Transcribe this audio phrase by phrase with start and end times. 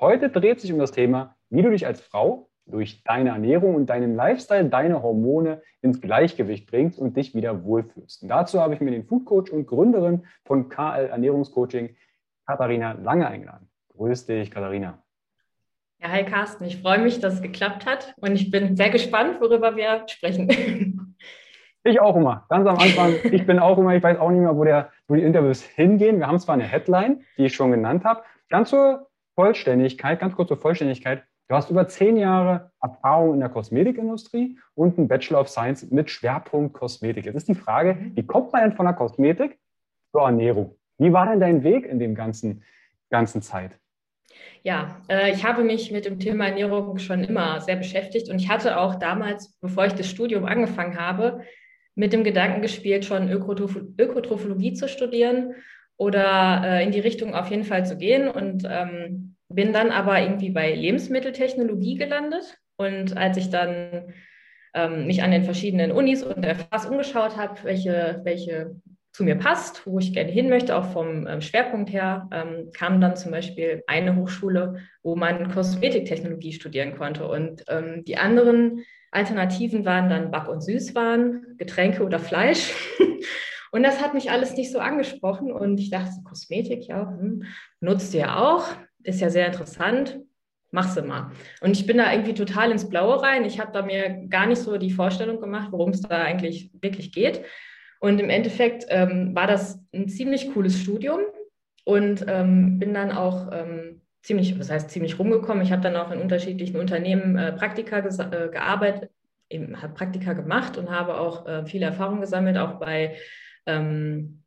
[0.00, 3.90] Heute dreht sich um das Thema, wie du dich als Frau durch deine Ernährung und
[3.90, 8.22] deinen Lifestyle, deine Hormone ins Gleichgewicht bringst und dich wieder wohlfühlst.
[8.22, 11.96] Und dazu habe ich mir den Food Coach und Gründerin von KL Ernährungscoaching,
[12.46, 13.68] Katharina Lange, eingeladen.
[13.90, 15.02] Grüß dich, Katharina.
[16.00, 19.38] Ja, hi Carsten, ich freue mich, dass es geklappt hat und ich bin sehr gespannt,
[19.38, 20.48] worüber wir sprechen.
[21.82, 23.14] Ich auch immer, ganz am Anfang.
[23.32, 26.18] Ich bin auch immer, ich weiß auch nicht mehr, wo, der, wo die Interviews hingehen.
[26.18, 28.22] Wir haben zwar eine Headline, die ich schon genannt habe.
[28.50, 29.09] Ganz zur
[29.40, 31.24] Vollständigkeit, ganz kurz zur Vollständigkeit.
[31.48, 36.10] Du hast über zehn Jahre Erfahrung in der Kosmetikindustrie und einen Bachelor of Science mit
[36.10, 37.24] Schwerpunkt Kosmetik.
[37.24, 39.58] Jetzt ist die Frage, wie kommt man denn von der Kosmetik
[40.12, 40.76] zur Ernährung?
[40.98, 42.62] Wie war denn dein Weg in dem ganzen,
[43.08, 43.78] ganzen Zeit?
[44.62, 48.50] Ja, äh, ich habe mich mit dem Thema Ernährung schon immer sehr beschäftigt und ich
[48.50, 51.40] hatte auch damals, bevor ich das Studium angefangen habe,
[51.94, 55.54] mit dem Gedanken gespielt, schon Ökotrophologie zu studieren
[55.96, 60.20] oder äh, in die Richtung auf jeden Fall zu gehen und ähm, bin dann aber
[60.20, 62.58] irgendwie bei Lebensmitteltechnologie gelandet.
[62.76, 64.14] Und als ich dann
[64.74, 68.76] ähm, mich an den verschiedenen Unis und der FAS umgeschaut habe, welche, welche
[69.12, 73.00] zu mir passt, wo ich gerne hin möchte, auch vom ähm, Schwerpunkt her, ähm, kam
[73.00, 77.26] dann zum Beispiel eine Hochschule, wo man Kosmetiktechnologie studieren konnte.
[77.26, 82.72] Und ähm, die anderen Alternativen waren dann Back- und Süßwaren, Getränke oder Fleisch.
[83.72, 85.50] und das hat mich alles nicht so angesprochen.
[85.50, 87.42] Und ich dachte, Kosmetik, ja, hm,
[87.80, 88.64] nutzt ihr auch,
[89.02, 90.20] ist ja sehr interessant.
[90.72, 91.32] Mach's mal.
[91.60, 93.44] Und ich bin da irgendwie total ins Blaue rein.
[93.44, 97.12] Ich habe da mir gar nicht so die Vorstellung gemacht, worum es da eigentlich wirklich
[97.12, 97.42] geht.
[97.98, 101.20] Und im Endeffekt ähm, war das ein ziemlich cooles Studium
[101.84, 105.62] und ähm, bin dann auch ähm, ziemlich, was heißt ziemlich rumgekommen.
[105.62, 109.10] Ich habe dann auch in unterschiedlichen Unternehmen äh, Praktika äh, gearbeitet,
[109.52, 113.16] habe Praktika gemacht und habe auch äh, viele Erfahrungen gesammelt, auch bei
[113.66, 114.44] ähm,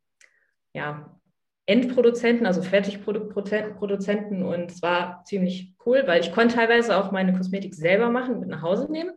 [0.72, 1.20] ja,
[1.66, 4.42] Endproduzenten, also Fertigproduktproduzenten.
[4.42, 8.48] Und es war ziemlich cool, weil ich konnte teilweise auch meine Kosmetik selber machen, mit
[8.48, 9.12] nach Hause nehmen.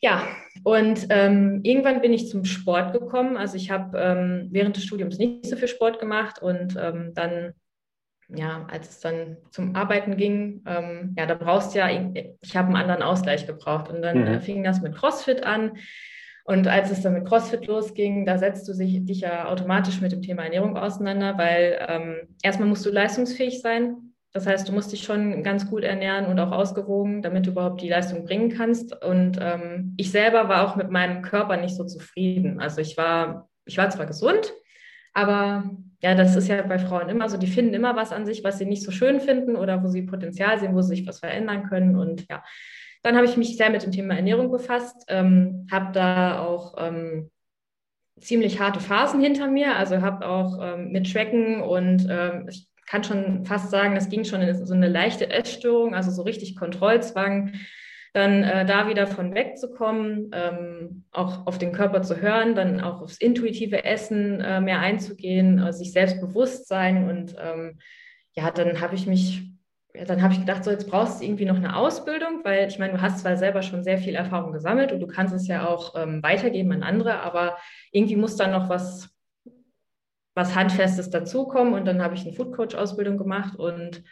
[0.00, 0.22] Ja,
[0.62, 3.36] und ähm, irgendwann bin ich zum Sport gekommen.
[3.36, 7.54] Also ich habe ähm, während des Studiums nicht so viel Sport gemacht und ähm, dann,
[8.28, 12.68] ja, als es dann zum Arbeiten ging, ähm, ja, da brauchst du ja, ich habe
[12.68, 14.26] einen anderen Ausgleich gebraucht und dann mhm.
[14.26, 15.72] äh, fing das mit CrossFit an.
[16.46, 20.12] Und als es dann mit CrossFit losging, da setzt du sich, dich ja automatisch mit
[20.12, 24.14] dem Thema Ernährung auseinander, weil ähm, erstmal musst du leistungsfähig sein.
[24.32, 27.82] Das heißt, du musst dich schon ganz gut ernähren und auch ausgewogen, damit du überhaupt
[27.82, 28.94] die Leistung bringen kannst.
[29.04, 32.60] Und ähm, ich selber war auch mit meinem Körper nicht so zufrieden.
[32.60, 34.52] Also ich war, ich war zwar gesund,
[35.14, 35.70] aber
[36.00, 38.58] ja, das ist ja bei Frauen immer so, die finden immer was an sich, was
[38.58, 41.64] sie nicht so schön finden oder wo sie Potenzial sehen, wo sie sich was verändern
[41.64, 41.96] können.
[41.96, 42.44] Und ja,
[43.06, 47.30] dann habe ich mich sehr mit dem Thema Ernährung befasst, ähm, habe da auch ähm,
[48.20, 53.04] ziemlich harte Phasen hinter mir, also habe auch ähm, mit Tracken und ähm, ich kann
[53.04, 57.52] schon fast sagen, das ging schon in so eine leichte Essstörung, also so richtig Kontrollzwang,
[58.12, 63.02] dann äh, da wieder von wegzukommen, ähm, auch auf den Körper zu hören, dann auch
[63.02, 66.18] aufs intuitive Essen äh, mehr einzugehen, äh, sich selbst
[66.66, 67.78] sein und ähm,
[68.32, 69.55] ja, dann habe ich mich
[70.06, 72.94] dann habe ich gedacht, so jetzt brauchst du irgendwie noch eine Ausbildung, weil ich meine,
[72.94, 75.94] du hast zwar selber schon sehr viel Erfahrung gesammelt und du kannst es ja auch
[75.96, 77.56] ähm, weitergeben an andere, aber
[77.92, 79.16] irgendwie muss da noch was
[80.36, 81.74] was Handfestes dazukommen.
[81.74, 84.04] Und dann habe ich eine Food Coach Ausbildung gemacht und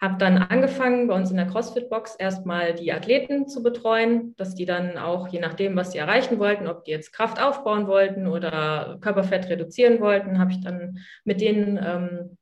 [0.00, 4.64] habe dann angefangen, bei uns in der CrossFit-Box erstmal die Athleten zu betreuen, dass die
[4.64, 8.98] dann auch, je nachdem, was sie erreichen wollten, ob die jetzt Kraft aufbauen wollten oder
[9.00, 12.38] Körperfett reduzieren wollten, habe ich dann mit denen ähm,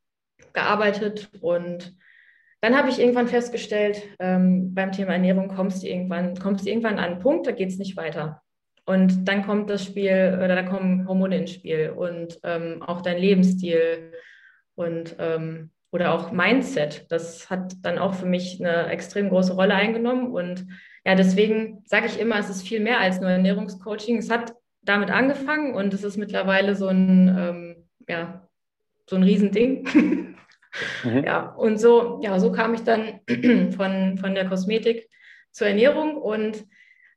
[0.52, 1.30] gearbeitet.
[1.40, 1.94] Und
[2.60, 6.98] dann habe ich irgendwann festgestellt, ähm, beim Thema Ernährung kommst du irgendwann, kommst du irgendwann
[6.98, 8.42] an einen Punkt, da geht es nicht weiter.
[8.84, 13.18] Und dann kommt das Spiel, oder da kommen Hormone ins Spiel und ähm, auch dein
[13.18, 14.12] Lebensstil
[14.74, 17.06] und ähm, oder auch Mindset.
[17.10, 20.32] Das hat dann auch für mich eine extrem große Rolle eingenommen.
[20.32, 20.66] Und
[21.04, 24.18] ja, deswegen sage ich immer, es ist viel mehr als nur Ernährungscoaching.
[24.18, 27.76] Es hat damit angefangen und es ist mittlerweile so ein, ähm,
[28.08, 28.48] ja,
[29.06, 30.26] so ein Riesending.
[31.04, 31.24] Mhm.
[31.24, 33.20] Ja, und so, ja, so kam ich dann
[33.76, 35.08] von, von der Kosmetik
[35.50, 36.64] zur Ernährung und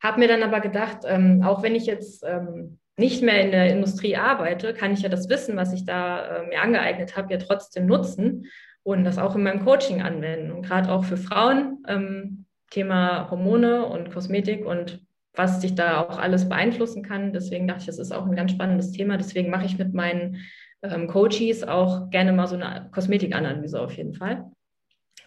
[0.01, 3.71] habe mir dann aber gedacht, ähm, auch wenn ich jetzt ähm, nicht mehr in der
[3.71, 7.39] Industrie arbeite, kann ich ja das Wissen, was ich da äh, mir angeeignet habe, ja
[7.39, 8.47] trotzdem nutzen
[8.83, 10.51] und das auch in meinem Coaching anwenden.
[10.51, 16.17] Und gerade auch für Frauen, ähm, Thema Hormone und Kosmetik und was sich da auch
[16.17, 17.33] alles beeinflussen kann.
[17.33, 19.17] Deswegen dachte ich, das ist auch ein ganz spannendes Thema.
[19.17, 20.37] Deswegen mache ich mit meinen
[20.83, 24.51] ähm, Coaches auch gerne mal so eine Kosmetikanalyse auf jeden Fall.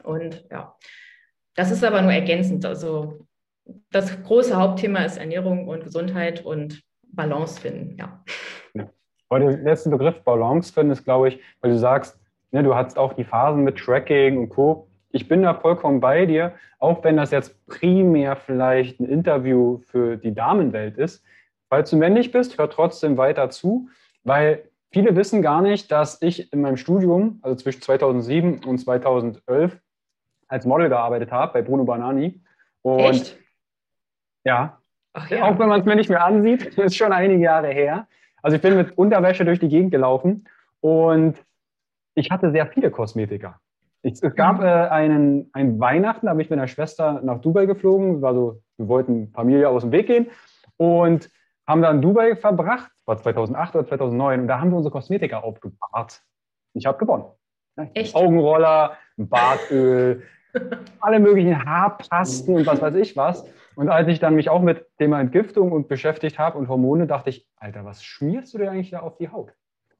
[0.03, 0.75] Und ja,
[1.55, 2.65] das ist aber nur ergänzend.
[2.67, 3.27] Also
[3.91, 8.23] das große Hauptthema ist Ernährung und Gesundheit und Balance finden, ja.
[8.75, 8.91] ja.
[9.29, 12.19] Aber der letzte Begriff Balance finden ist, glaube ich, weil du sagst,
[12.51, 14.89] ne, du hast auch die Phasen mit Tracking und Co.
[15.11, 20.17] Ich bin da vollkommen bei dir, auch wenn das jetzt primär vielleicht ein Interview für
[20.17, 21.25] die Damenwelt ist.
[21.69, 23.89] Falls du männlich bist, hör trotzdem weiter zu,
[24.25, 29.79] weil viele wissen gar nicht, dass ich in meinem Studium, also zwischen 2007 und 2011,
[30.49, 32.41] als Model gearbeitet habe bei Bruno Banani.
[32.83, 33.39] Und Echt?
[34.45, 34.79] Ja,
[35.15, 35.45] Ach, ja.
[35.45, 38.07] Auch wenn man es mir nicht mehr ansieht, ist schon einige Jahre her.
[38.43, 40.45] Also ich bin mit Unterwäsche durch die Gegend gelaufen
[40.81, 41.37] und
[42.15, 43.61] ich hatte sehr viele Kosmetiker.
[44.03, 44.67] Ich, es gab mhm.
[44.67, 48.21] äh, einen, einen Weihnachten, da bin ich mit meiner Schwester nach Dubai geflogen.
[48.21, 50.27] War so, wir wollten Familie aus dem Weg gehen
[50.77, 51.31] und
[51.67, 56.23] haben dann Dubai verbracht, war 2008 oder 2009, und da haben wir unsere Kosmetiker aufgebahrt.
[56.75, 57.25] Ich habe gewonnen.
[57.95, 58.15] Echt?
[58.15, 60.23] Augenroller, Bartöl,
[61.01, 63.45] alle möglichen Haarpasten und was weiß ich was.
[63.77, 67.31] Und als ich dann mich auch mit Thema Entgiftung und beschäftigt habe und Hormone, dachte
[67.31, 69.53] ich, Alter, was schmierst du dir eigentlich da auf die Haut?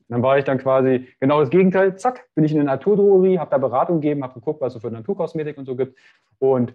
[0.09, 1.97] Und dann war ich dann quasi genau das Gegenteil.
[1.97, 4.91] Zack, bin ich in eine Naturdrogerie, habe da Beratung gegeben, habe geguckt, was es für
[4.91, 5.99] Naturkosmetik und so gibt.
[6.39, 6.75] Und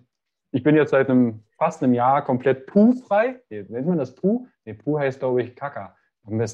[0.51, 3.41] ich bin jetzt seit einem fast einem Jahr komplett Puh-frei.
[3.49, 4.47] Nennt man das Puh?
[4.65, 5.95] Nee, Puh heißt, glaube ich, Kaka.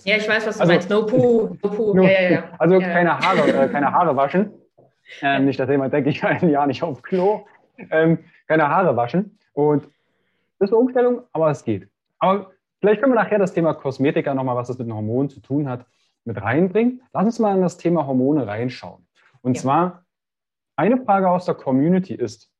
[0.03, 0.89] Ja, ich weiß, was du also, meinst.
[0.89, 1.57] No Puh.
[1.61, 1.93] No Puh.
[1.93, 2.43] No, ja, ja, ja.
[2.59, 4.51] Also keine Haare, äh, keine Haare waschen.
[5.21, 7.45] Ähm, nicht, dass jemand denkt, ich war ein Jahr nicht auf Klo.
[7.91, 9.37] Ähm, keine Haare waschen.
[9.53, 9.83] Und
[10.59, 11.89] das ist eine Umstellung, aber es geht.
[12.19, 15.41] Aber vielleicht können wir nachher das Thema Kosmetika nochmal, was das mit den Hormonen zu
[15.41, 15.85] tun hat,
[16.23, 17.01] mit reinbringen.
[17.13, 19.05] Lass uns mal in das Thema Hormone reinschauen.
[19.41, 20.05] Und zwar,
[20.75, 22.51] eine Frage aus der Community ist,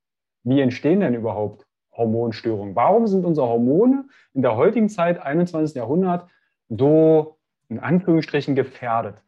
[0.45, 2.75] wie entstehen denn überhaupt Hormonstörungen?
[2.75, 5.75] Warum sind unsere Hormone in der heutigen Zeit, 21.
[5.75, 6.29] Jahrhundert,
[6.69, 7.37] so
[7.67, 9.21] in Anführungsstrichen gefährdet?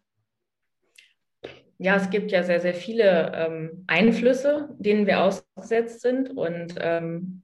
[1.79, 6.35] Ja, es gibt ja sehr, sehr viele ähm, Einflüsse, denen wir ausgesetzt sind.
[6.35, 7.43] Und ähm,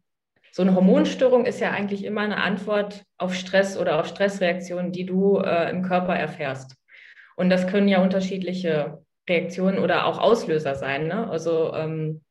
[0.52, 5.06] so eine Hormonstörung ist ja eigentlich immer eine Antwort auf Stress oder auf Stressreaktionen, die
[5.06, 6.76] du äh, im Körper erfährst.
[7.36, 11.08] Und das können ja unterschiedliche Reaktionen oder auch Auslöser sein.
[11.08, 11.30] Ne?
[11.30, 12.22] Also ähm,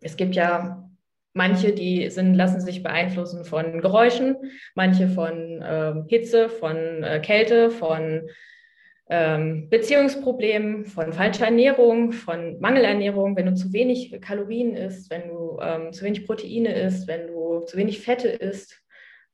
[0.00, 0.88] es gibt ja
[1.32, 4.36] manche, die sind, lassen sich beeinflussen von Geräuschen,
[4.74, 8.28] manche von äh, Hitze, von äh, Kälte, von
[9.08, 15.58] ähm, Beziehungsproblemen, von falscher Ernährung, von Mangelernährung, wenn du zu wenig Kalorien isst, wenn du
[15.60, 18.82] ähm, zu wenig Proteine isst, wenn du zu wenig Fette isst,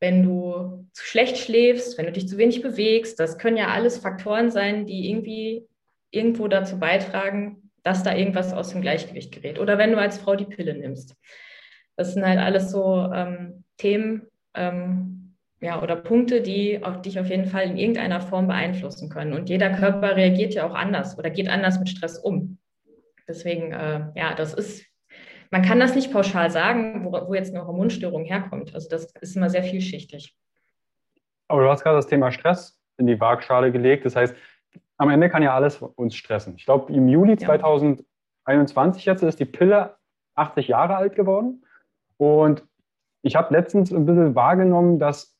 [0.00, 3.18] wenn du zu schlecht schläfst, wenn du dich zu wenig bewegst.
[3.20, 5.66] Das können ja alles Faktoren sein, die irgendwie
[6.10, 9.58] irgendwo dazu beitragen, dass da irgendwas aus dem Gleichgewicht gerät.
[9.58, 11.16] Oder wenn du als Frau die Pille nimmst.
[11.96, 14.22] Das sind halt alles so ähm, Themen,
[14.54, 19.32] ähm, ja, oder Punkte, die auch dich auf jeden Fall in irgendeiner Form beeinflussen können.
[19.32, 22.58] Und jeder Körper reagiert ja auch anders oder geht anders mit Stress um.
[23.28, 24.84] Deswegen, äh, ja, das ist,
[25.50, 28.74] man kann das nicht pauschal sagen, wo, wo jetzt eine Hormonstörung herkommt.
[28.74, 30.34] Also das ist immer sehr vielschichtig.
[31.46, 34.04] Aber du hast gerade das Thema Stress in die Waagschale gelegt.
[34.04, 34.34] Das heißt,
[35.02, 36.54] am Ende kann ja alles uns stressen.
[36.56, 37.38] Ich glaube, im Juli ja.
[37.38, 39.96] 2021 jetzt ist die Pille
[40.36, 41.64] 80 Jahre alt geworden.
[42.18, 42.64] Und
[43.22, 45.36] ich habe letztens ein bisschen wahrgenommen, dass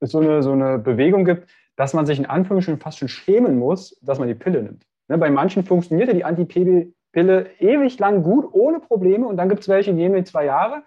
[0.00, 3.60] es so eine, so eine Bewegung gibt, dass man sich in Anführungsstrichen fast schon schämen
[3.60, 4.84] muss, dass man die Pille nimmt.
[5.06, 9.28] Ne, bei manchen funktionierte die Anti-Pille ewig lang gut, ohne Probleme.
[9.28, 10.82] Und dann gibt es welche, die nehmen die zwei Jahre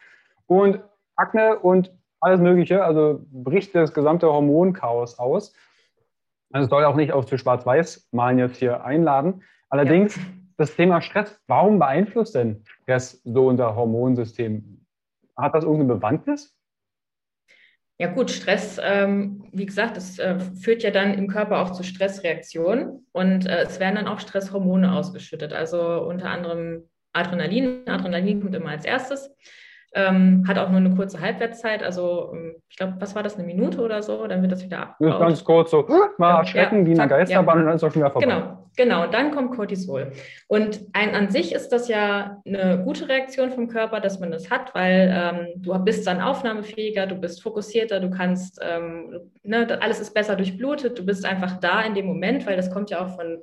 [0.46, 0.82] und
[1.15, 5.53] Akne und alles Mögliche, also bricht das gesamte Hormonchaos aus.
[6.51, 9.43] Also es soll auch nicht auf für Schwarz-Weiß malen jetzt hier einladen.
[9.69, 10.23] Allerdings, ja.
[10.57, 14.85] das Thema Stress, warum beeinflusst denn Stress so unser Hormonsystem?
[15.35, 16.57] Hat das irgendeine Bewandtnis?
[17.99, 21.81] Ja gut, Stress, ähm, wie gesagt, das äh, führt ja dann im Körper auch zu
[21.81, 27.87] Stressreaktionen und äh, es werden dann auch Stresshormone ausgeschüttet, also unter anderem Adrenalin.
[27.87, 29.35] Adrenalin kommt immer als erstes.
[29.99, 33.47] Ähm, hat auch nur eine kurze Halbwertszeit, also ähm, ich glaube, was war das, eine
[33.47, 35.13] Minute oder so, dann wird das wieder abgebaut.
[35.13, 35.87] Das ganz kurz so,
[36.19, 37.61] mal erschrecken ja, wie eine Geisterbahn ja.
[37.61, 38.27] und dann ist auch schon wieder vorbei.
[38.27, 40.11] Genau, genau, und dann kommt Cortisol.
[40.47, 44.51] Und ein, an sich ist das ja eine gute Reaktion vom Körper, dass man das
[44.51, 49.99] hat, weil ähm, du bist dann aufnahmefähiger, du bist fokussierter, du kannst, ähm, ne, alles
[49.99, 53.15] ist besser durchblutet, du bist einfach da in dem Moment, weil das kommt ja auch
[53.15, 53.41] von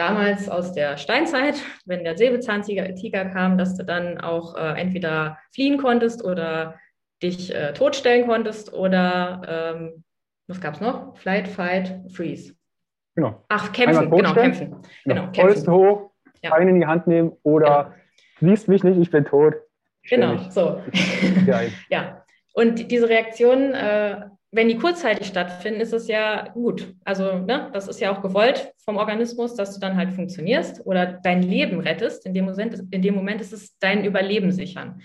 [0.00, 5.38] damals aus der Steinzeit, wenn der Säbelzahntiger Tiger kam, dass du dann auch äh, entweder
[5.52, 6.80] fliehen konntest oder
[7.22, 9.42] dich äh, totstellen konntest oder
[9.76, 10.04] ähm,
[10.48, 11.18] was gab es noch?
[11.18, 12.54] Flight, Fight, Freeze.
[13.14, 13.44] Genau.
[13.50, 14.76] Ach, kämpfen, genau, kämpfen.
[15.04, 15.70] Genau, genau kämpfen.
[15.70, 16.10] hoch,
[16.42, 16.50] ja.
[16.50, 17.94] Beine in die Hand nehmen oder
[18.38, 18.52] genau.
[18.52, 19.54] siehst mich nicht, ich bin tot.
[20.08, 20.82] Genau, so.
[21.90, 22.24] ja.
[22.54, 26.94] Und diese Reaktion äh, wenn die kurzzeitig stattfinden, ist es ja gut.
[27.04, 31.20] Also ne, das ist ja auch gewollt vom Organismus, dass du dann halt funktionierst oder
[31.22, 32.26] dein Leben rettest.
[32.26, 35.02] In dem Moment, in dem Moment ist es dein Überleben sichern.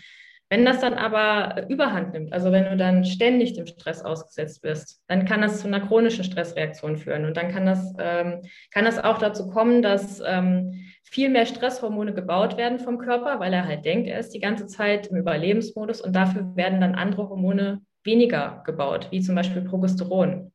[0.50, 5.02] Wenn das dann aber überhand nimmt, also wenn du dann ständig dem Stress ausgesetzt bist,
[5.08, 7.26] dann kann das zu einer chronischen Stressreaktion führen.
[7.26, 12.14] Und dann kann das, ähm, kann das auch dazu kommen, dass ähm, viel mehr Stresshormone
[12.14, 16.02] gebaut werden vom Körper, weil er halt denkt, er ist die ganze Zeit im Überlebensmodus
[16.02, 20.52] und dafür werden dann andere Hormone weniger gebaut, wie zum Beispiel Progesteron.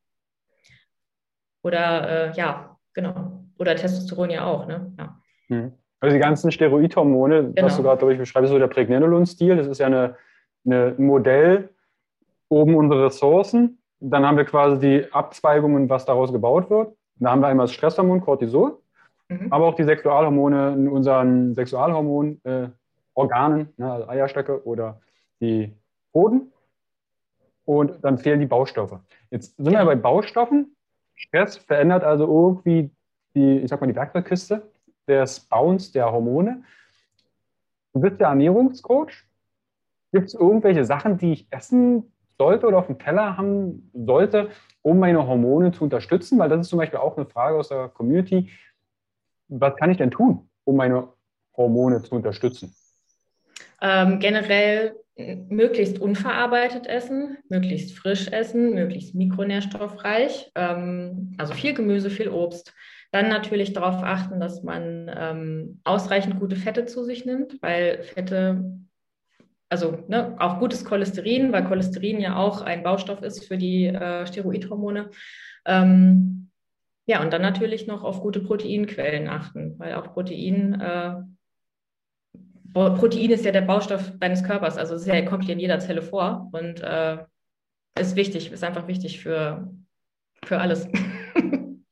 [1.63, 3.45] Oder äh, ja, genau.
[3.59, 4.93] Oder Testosteron ja auch, ne?
[4.99, 5.21] Ja.
[5.49, 5.73] Hm.
[6.01, 7.67] Also die ganzen Steroidhormone, genau.
[7.67, 10.17] was du gerade, glaube ich, beschreibst, so der Pregnenolon-Stil, das ist ja eine,
[10.65, 11.69] eine, ein Modell,
[12.49, 16.97] oben unsere Ressourcen, dann haben wir quasi die Abzweigungen, was daraus gebaut wird.
[17.17, 18.79] Da haben wir einmal das Stresshormon Cortisol,
[19.29, 19.53] mhm.
[19.53, 25.03] aber auch die Sexualhormone in unseren Sexualhormonorganen, äh, ne, also Eierstöcke oder
[25.43, 25.77] die
[26.15, 26.51] Hoden
[27.71, 28.99] und dann fehlen die Baustoffe.
[29.31, 30.75] Jetzt sind wir bei Baustoffen.
[31.15, 32.91] Stress verändert also irgendwie
[33.37, 34.69] die, ich sag mal, die Werkzeugkiste
[35.07, 36.65] des Bauens der Hormone.
[37.93, 39.25] Du bist der Ernährungscoach.
[40.11, 44.51] Gibt es irgendwelche Sachen, die ich essen sollte oder auf dem Teller haben sollte,
[44.83, 46.41] um meine Hormone zu unterstützen?
[46.41, 48.51] Weil das ist zum Beispiel auch eine Frage aus der Community.
[49.47, 51.07] Was kann ich denn tun, um meine
[51.57, 52.75] Hormone zu unterstützen?
[53.83, 54.95] Ähm, generell
[55.49, 62.75] möglichst unverarbeitet essen, möglichst frisch essen, möglichst mikronährstoffreich, ähm, also viel Gemüse, viel Obst.
[63.13, 68.65] Dann natürlich darauf achten, dass man ähm, ausreichend gute Fette zu sich nimmt, weil Fette,
[69.69, 74.27] also ne, auch gutes Cholesterin, weil Cholesterin ja auch ein Baustoff ist für die äh,
[74.27, 75.11] Steroidhormone.
[75.67, 76.51] Ähm,
[77.07, 81.15] ja, und dann natürlich noch auf gute Proteinquellen achten, weil auch Protein äh,
[82.73, 86.03] Protein ist ja der Baustoff deines Körpers, also es ja, kommt hier in jeder Zelle
[86.03, 87.19] vor und äh,
[87.99, 89.69] ist wichtig, ist einfach wichtig für,
[90.45, 90.89] für alles.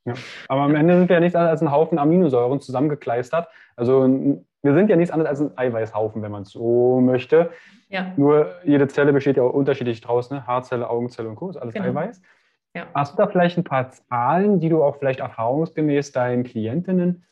[0.05, 0.13] Ja.
[0.47, 3.47] Aber am Ende sind wir ja nichts anderes als ein Haufen Aminosäuren zusammengekleistert.
[3.75, 4.07] Also
[4.61, 7.51] wir sind ja nichts anderes als ein Eiweißhaufen, wenn man es so möchte.
[7.89, 8.13] Ja.
[8.17, 10.45] Nur jede Zelle besteht ja auch unterschiedlich draus, ne?
[10.45, 11.49] Haarzelle, Augenzelle und Co.
[11.49, 11.87] ist alles genau.
[11.87, 12.21] Eiweiß.
[12.75, 12.87] Ja.
[12.93, 17.25] Hast du da vielleicht ein paar Zahlen, die du auch vielleicht erfahrungsgemäß deinen Klientinnen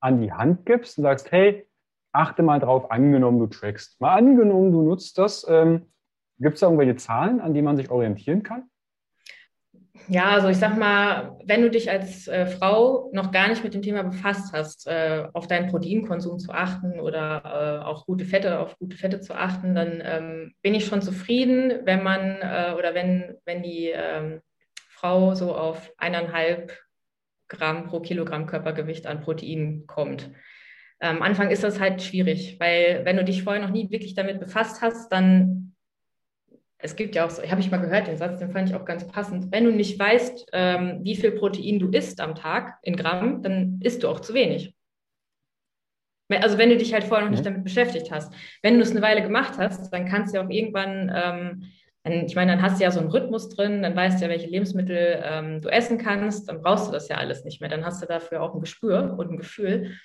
[0.00, 1.66] an die Hand gibst und sagst, hey,
[2.12, 4.00] achte mal drauf, angenommen, du trackst.
[4.00, 5.46] Mal angenommen, du nutzt das.
[5.48, 5.86] Ähm,
[6.38, 8.64] Gibt es da irgendwelche Zahlen, an die man sich orientieren kann?
[10.08, 13.74] Ja, also ich sag mal, wenn du dich als äh, Frau noch gar nicht mit
[13.74, 18.58] dem Thema befasst hast, äh, auf deinen Proteinkonsum zu achten oder äh, auch gute Fette,
[18.58, 22.94] auf gute Fette zu achten, dann ähm, bin ich schon zufrieden, wenn man äh, oder
[22.94, 24.40] wenn, wenn die ähm,
[24.88, 26.76] Frau so auf eineinhalb
[27.48, 30.30] Gramm pro Kilogramm Körpergewicht an Protein kommt.
[31.02, 34.38] Am Anfang ist das halt schwierig, weil wenn du dich vorher noch nie wirklich damit
[34.38, 35.74] befasst hast, dann,
[36.78, 38.84] es gibt ja auch so, habe ich mal gehört, den Satz, den fand ich auch
[38.84, 42.94] ganz passend, wenn du nicht weißt, ähm, wie viel Protein du isst am Tag in
[42.94, 44.76] Gramm, dann isst du auch zu wenig.
[46.28, 47.46] Also wenn du dich halt vorher noch nicht mhm.
[47.46, 48.32] damit beschäftigt hast.
[48.62, 51.64] Wenn du es eine Weile gemacht hast, dann kannst du ja auch irgendwann, ähm,
[52.04, 54.48] ich meine, dann hast du ja so einen Rhythmus drin, dann weißt du ja, welche
[54.48, 57.70] Lebensmittel ähm, du essen kannst, dann brauchst du das ja alles nicht mehr.
[57.70, 59.96] Dann hast du dafür auch ein Gespür und ein Gefühl.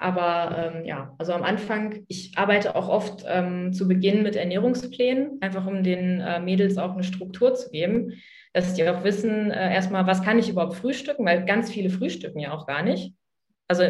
[0.00, 5.36] Aber ähm, ja, also am Anfang, ich arbeite auch oft ähm, zu Beginn mit Ernährungsplänen,
[5.42, 8.14] einfach um den äh, Mädels auch eine Struktur zu geben,
[8.54, 12.40] dass die auch wissen, äh, erstmal, was kann ich überhaupt frühstücken, weil ganz viele frühstücken
[12.40, 13.14] ja auch gar nicht.
[13.68, 13.84] Also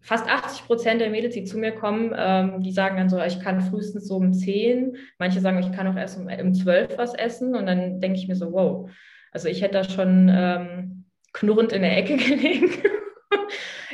[0.00, 3.38] fast 80 Prozent der Mädels, die zu mir kommen, ähm, die sagen dann so, ich
[3.38, 7.12] kann frühestens so um 10, manche sagen, ich kann auch erst um, um 12 was
[7.12, 7.54] essen.
[7.54, 8.90] Und dann denke ich mir so, wow,
[9.30, 11.04] also ich hätte da schon ähm,
[11.34, 12.70] knurrend in der Ecke gelegen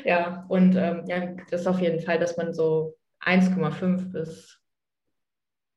[0.05, 4.61] ja, und ähm, ja, das ist auf jeden Fall, dass man so 1,5 bis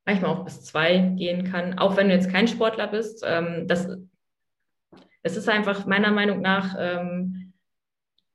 [0.06, 3.24] manchmal auch bis 2 gehen kann, auch wenn du jetzt kein Sportler bist.
[3.26, 3.88] Ähm, das,
[5.24, 7.54] es ist einfach meiner Meinung nach ähm,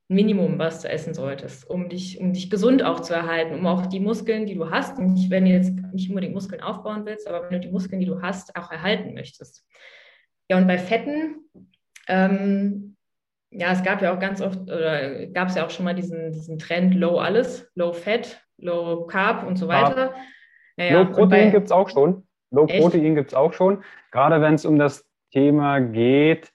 [0.09, 3.87] Minimum, was du essen solltest, um dich, um dich gesund auch zu erhalten, um auch
[3.87, 7.43] die Muskeln, die du hast, nicht, wenn du jetzt nicht unbedingt Muskeln aufbauen willst, aber
[7.43, 9.65] wenn du die Muskeln, die du hast, auch erhalten möchtest.
[10.49, 11.49] Ja, und bei Fetten,
[12.07, 12.96] ähm,
[13.51, 16.31] ja, es gab ja auch ganz oft, oder gab es ja auch schon mal diesen,
[16.31, 20.13] diesen Trend Low alles, Low Fat, Low Carb und so weiter.
[20.77, 21.01] Ja, ja.
[21.01, 22.27] Low Protein gibt es auch schon.
[22.51, 22.81] Low Echt?
[22.81, 23.83] Protein gibt es auch schon.
[24.11, 26.51] Gerade wenn es um das Thema geht,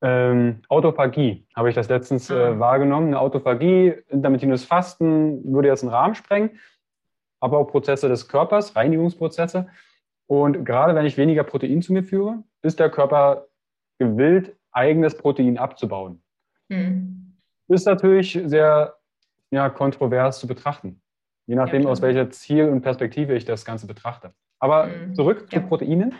[0.00, 2.50] ähm, Autophagie habe ich das letztens ah.
[2.50, 3.08] äh, wahrgenommen.
[3.08, 6.58] Eine Autophagie, intermittierendes Fasten würde jetzt einen Rahmen sprengen.
[7.40, 9.68] Abbauprozesse des Körpers, Reinigungsprozesse.
[10.26, 13.46] Und gerade wenn ich weniger Protein zu mir führe, ist der Körper
[13.98, 16.22] gewillt, eigenes Protein abzubauen.
[16.68, 17.36] Mhm.
[17.68, 18.96] Ist natürlich sehr
[19.50, 21.00] ja, kontrovers zu betrachten,
[21.46, 24.32] je nachdem, ja, aus welcher Ziel und Perspektive ich das Ganze betrachte.
[24.58, 25.14] Aber mhm.
[25.14, 26.14] zurück zu Proteinen.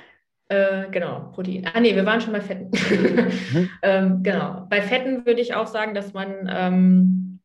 [0.48, 1.66] Äh, genau, Protein.
[1.72, 2.70] Ah nee, wir waren schon bei Fetten.
[3.50, 3.70] Mhm.
[3.82, 4.66] ähm, genau.
[4.68, 7.40] Bei Fetten würde ich auch sagen, dass man, ähm,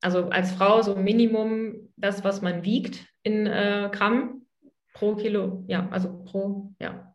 [0.00, 4.46] also als Frau so Minimum das, was man wiegt in äh, Gramm
[4.94, 7.14] pro Kilo, ja, also pro, ja.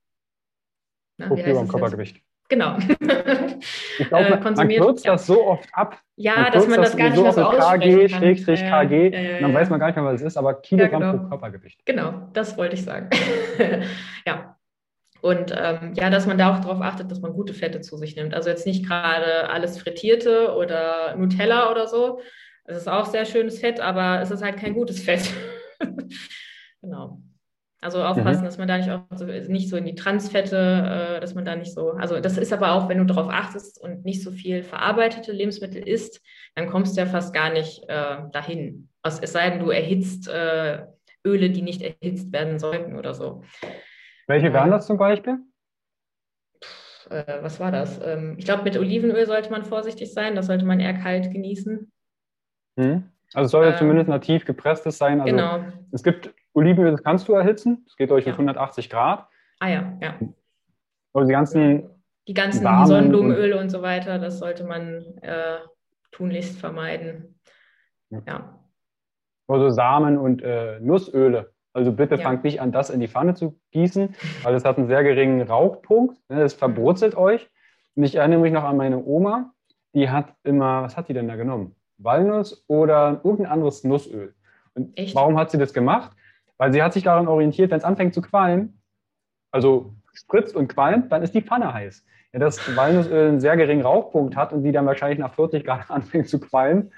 [1.18, 2.22] Na, pro Kilogramm Körpergewicht.
[2.52, 2.78] Genau.
[2.80, 5.14] Ich glaube, äh, man kürzt ja.
[5.14, 5.98] das so oft ab.
[6.18, 9.70] Ja, dass man das, das gar nicht mehr so KG, Schrägstrich KG, äh, dann weiß
[9.70, 11.24] man gar nicht mehr, was es ist, aber Kilogramm ja, genau.
[11.24, 11.86] pro Körpergewicht.
[11.86, 13.10] Genau, das wollte ich sagen.
[14.28, 14.58] ja,
[15.22, 18.18] und ähm, ja, dass man da auch darauf achtet, dass man gute Fette zu sich
[18.18, 18.34] nimmt.
[18.34, 22.20] Also jetzt nicht gerade alles Frittierte oder Nutella oder so.
[22.66, 25.24] Es ist auch sehr schönes Fett, aber es ist halt kein gutes Fett.
[26.82, 27.22] genau.
[27.84, 28.46] Also aufpassen, mhm.
[28.46, 31.56] dass man da nicht auch so, nicht so in die Transfette, äh, dass man da
[31.56, 34.62] nicht so, also das ist aber auch, wenn du darauf achtest und nicht so viel
[34.62, 36.22] verarbeitete Lebensmittel isst,
[36.54, 38.90] dann kommst du ja fast gar nicht äh, dahin.
[39.04, 40.86] Es sei denn, du erhitzt äh,
[41.26, 43.44] Öle, die nicht erhitzt werden sollten oder so.
[44.28, 45.40] Welche wären das zum Beispiel?
[47.10, 48.00] Äh, was war das?
[48.04, 50.36] Ähm, ich glaube, mit Olivenöl sollte man vorsichtig sein.
[50.36, 51.92] Das sollte man eher kalt genießen.
[52.80, 53.04] Hm.
[53.34, 55.20] Also es soll ja ähm, zumindest nativ gepresstes sein.
[55.20, 55.64] Also genau.
[55.92, 57.86] Es gibt Olivenöl, das kannst du erhitzen.
[57.88, 58.34] Es geht durch ja.
[58.34, 59.28] 180 Grad.
[59.60, 60.16] Ah ja, ja.
[61.14, 61.90] Also die ganzen
[62.28, 65.58] die ganzen Sonnenblumenöle und, und, so weiter, das sollte man äh,
[66.12, 67.40] tunlichst vermeiden.
[68.10, 68.22] Ja.
[68.28, 68.60] ja.
[69.48, 72.22] Also Samen und äh, Nussöle also bitte ja.
[72.22, 75.42] fangt nicht an, das in die Pfanne zu gießen, weil es hat einen sehr geringen
[75.42, 76.18] Rauchpunkt.
[76.28, 77.50] Es verbrutzelt euch.
[77.96, 79.54] Und ich erinnere mich noch an meine Oma,
[79.94, 81.76] die hat immer, was hat die denn da genommen?
[81.98, 84.34] Walnuss oder irgendein anderes Nussöl.
[84.74, 85.16] Und Echt?
[85.16, 86.12] warum hat sie das gemacht?
[86.62, 88.80] Weil sie hat sich daran orientiert, wenn es anfängt zu qualmen,
[89.50, 92.06] also spritzt und qualmt, dann ist die Pfanne heiß.
[92.34, 95.90] Ja, dass Walnussöl einen sehr geringen Rauchpunkt hat und die dann wahrscheinlich nach 40 Grad
[95.90, 96.92] anfängt zu qualmen,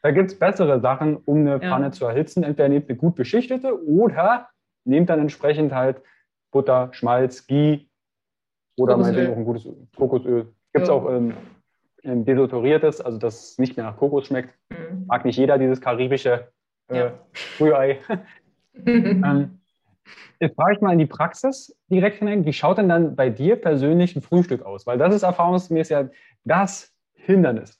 [0.00, 1.58] da gibt es bessere Sachen, um eine ja.
[1.58, 2.44] Pfanne zu erhitzen.
[2.44, 4.48] Entweder nehmt eine gut beschichtete oder
[4.86, 6.00] nehmt dann entsprechend halt
[6.50, 7.84] Butter, Schmalz, Ghee
[8.78, 10.44] oder meinetwegen auch ein gutes Kokosöl.
[10.72, 10.94] Gibt es ja.
[10.94, 11.34] auch ähm,
[12.04, 14.54] ein desotoriertes, also das nicht mehr nach Kokos schmeckt.
[14.70, 15.04] Mhm.
[15.08, 16.48] Mag nicht jeder dieses karibische
[16.88, 17.12] äh, ja.
[17.60, 17.98] Rührei.
[18.86, 19.58] ähm,
[20.40, 22.44] jetzt frage ich mal in die Praxis direkt hinein.
[22.44, 24.86] Wie schaut denn dann bei dir persönlich ein Frühstück aus?
[24.86, 26.08] Weil das ist erfahrungsgemäß ja
[26.44, 27.78] das Hindernis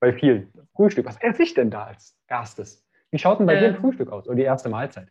[0.00, 0.52] bei vielen.
[0.74, 1.06] Frühstück.
[1.06, 2.84] Was esse ich denn da als erstes?
[3.10, 3.80] Wie schaut denn bei äh, dir ein ähm.
[3.80, 5.08] Frühstück aus oder die erste Mahlzeit?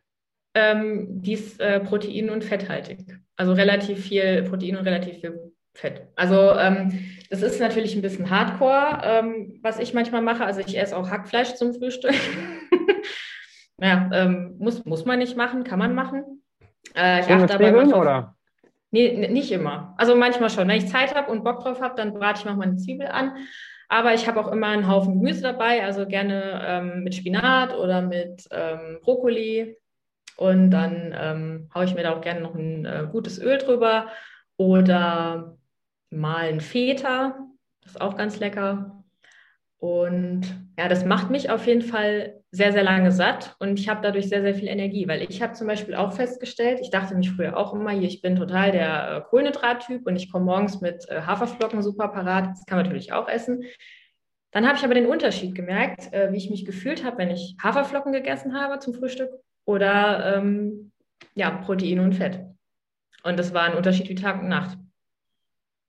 [0.56, 3.00] Ähm, die ist äh, protein- und fetthaltig.
[3.36, 6.04] Also relativ viel Protein und relativ viel Fett.
[6.15, 7.00] Also ähm,
[7.32, 10.46] das ist natürlich ein bisschen Hardcore, ähm, was ich manchmal mache.
[10.46, 12.13] Also ich esse auch Hackfleisch zum Frühstück.
[13.84, 16.41] ja, ähm, muss, muss man nicht machen, kann man machen.
[16.96, 18.36] Äh, ich achte dabei manchmal, oder?
[18.91, 19.96] Nee, nicht immer.
[19.98, 20.67] Also manchmal schon.
[20.67, 23.36] Wenn ich Zeit habe und Bock drauf habe, dann brate ich manchmal eine Zwiebel an.
[23.89, 28.02] Aber ich habe auch immer einen Haufen Gemüse dabei, also gerne ähm, mit Spinat oder
[28.02, 29.78] mit ähm, Brokkoli.
[30.38, 34.08] Und dann ähm, haue ich mir da auch gerne noch ein äh, gutes Öl drüber
[34.58, 35.58] oder
[36.10, 37.38] mal ein Feta,
[37.82, 39.04] das ist auch ganz lecker.
[39.78, 40.43] Und
[40.78, 44.30] ja, das macht mich auf jeden Fall sehr, sehr lange satt und ich habe dadurch
[44.30, 47.58] sehr, sehr viel Energie, weil ich habe zum Beispiel auch festgestellt, ich dachte mich früher
[47.58, 51.22] auch immer, hier, ich bin total der äh, Kohlenhydrattyp und ich komme morgens mit äh,
[51.22, 53.63] Haferflocken super parat, das kann man natürlich auch essen.
[54.52, 57.58] Dann habe ich aber den Unterschied gemerkt, äh, wie ich mich gefühlt habe, wenn ich
[57.62, 59.32] Haferflocken gegessen habe zum Frühstück
[59.66, 60.92] oder ähm,
[61.34, 62.39] ja, Protein und Fett.
[63.24, 64.78] Und das war ein Unterschied wie Tag und Nacht.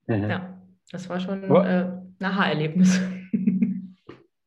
[0.07, 0.31] Mhm.
[0.31, 0.59] Ja,
[0.91, 3.03] das war schon äh, ein Aha-Erlebnis.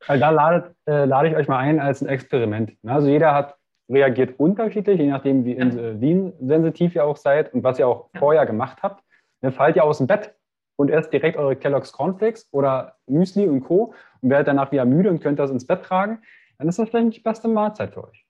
[0.08, 2.74] Also da ladet, äh, lade ich euch mal ein als ein Experiment.
[2.86, 3.56] Also jeder hat
[3.89, 6.02] reagiert unterschiedlich, je nachdem, wie, ja.
[6.02, 9.04] wie sensitiv ihr auch seid und was ihr auch vorher gemacht habt.
[9.41, 10.34] Dann fallt ihr aus dem Bett
[10.76, 13.93] und esst direkt eure Kellogg's Cornflakes oder Müsli und Co.
[14.22, 16.20] und werdet danach wieder müde und könnt das ins Bett tragen,
[16.58, 18.26] dann ist das vielleicht nicht die beste Mahlzeit für euch.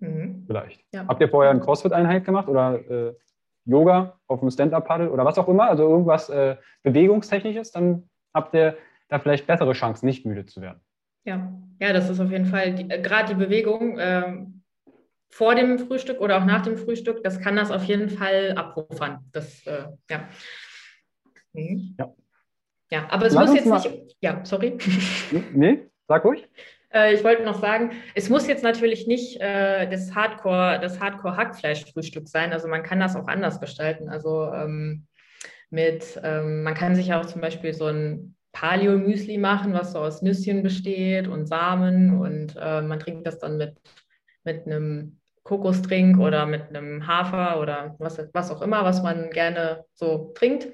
[0.00, 0.44] Mhm.
[0.46, 0.84] Vielleicht.
[0.92, 1.06] Ja.
[1.08, 3.14] Habt ihr vorher eine CrossFit-Einheit gemacht oder äh,
[3.64, 8.76] Yoga auf dem Stand-Up-Paddle oder was auch immer, also irgendwas äh, Bewegungstechnisches, dann habt ihr
[9.08, 10.80] da vielleicht bessere Chancen, nicht müde zu werden.
[11.24, 14.46] Ja, ja, das ist auf jeden Fall äh, gerade die Bewegung äh,
[15.30, 19.20] vor dem Frühstück oder auch nach dem Frühstück, das kann das auf jeden Fall abpuffern.
[19.32, 20.28] Das, äh, ja.
[21.52, 21.96] Mhm.
[21.98, 22.14] ja.
[22.92, 24.16] Ja, aber es Lass muss jetzt nicht.
[24.20, 24.76] Ja, sorry.
[25.54, 26.48] Nee, sag ruhig.
[26.92, 32.28] Äh, ich wollte noch sagen, es muss jetzt natürlich nicht äh, das Hardcore, das Hardcore-Hackfleisch-Frühstück
[32.28, 32.52] sein.
[32.52, 34.08] Also man kann das auch anders gestalten.
[34.08, 35.06] Also ähm,
[35.70, 40.22] mit, ähm, man kann sich auch zum Beispiel so ein Paleo-Müsli machen, was so aus
[40.22, 43.76] Nüsschen besteht und Samen und äh, man trinkt das dann mit,
[44.44, 49.84] mit einem Kokostrink oder mit einem Hafer oder was, was auch immer, was man gerne
[49.94, 50.68] so trinkt.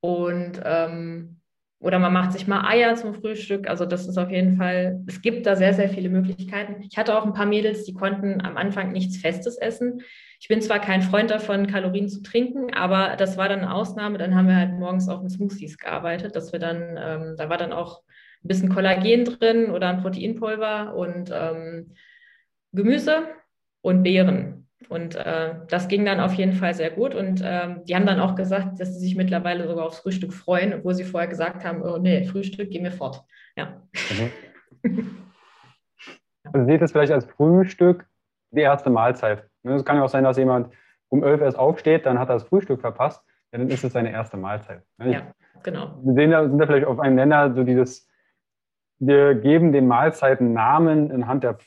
[0.00, 1.40] Und ähm,
[1.82, 3.68] oder man macht sich mal Eier zum Frühstück.
[3.68, 6.80] Also das ist auf jeden Fall, es gibt da sehr, sehr viele Möglichkeiten.
[6.88, 10.00] Ich hatte auch ein paar Mädels, die konnten am Anfang nichts Festes essen.
[10.42, 14.18] Ich bin zwar kein Freund davon, Kalorien zu trinken, aber das war dann eine Ausnahme.
[14.18, 17.58] Dann haben wir halt morgens auch mit Smoothies gearbeitet, dass wir dann, ähm, da war
[17.58, 18.02] dann auch
[18.42, 21.94] ein bisschen Kollagen drin oder ein Proteinpulver und ähm,
[22.72, 23.28] Gemüse
[23.82, 24.68] und Beeren.
[24.88, 27.14] Und äh, das ging dann auf jeden Fall sehr gut.
[27.14, 30.74] Und ähm, die haben dann auch gesagt, dass sie sich mittlerweile sogar aufs Frühstück freuen,
[30.74, 33.22] obwohl sie vorher gesagt haben, oh nee, Frühstück, geh mir fort.
[33.56, 33.80] Ja.
[34.82, 35.18] Mhm.
[36.52, 38.04] Also seht es vielleicht als Frühstück
[38.50, 39.48] die erste Mahlzeit.
[39.62, 40.72] Ne, es kann ja auch sein, dass jemand
[41.08, 43.22] um 11 erst aufsteht, dann hat er das Frühstück verpasst,
[43.52, 44.82] ja, dann ist es seine erste Mahlzeit.
[44.98, 45.22] Ne, ja,
[45.62, 45.98] genau.
[46.02, 48.08] Wir sehen da, sind da vielleicht auf einem Nenner so dieses,
[48.98, 51.58] wir geben den Mahlzeiten Namen anhand der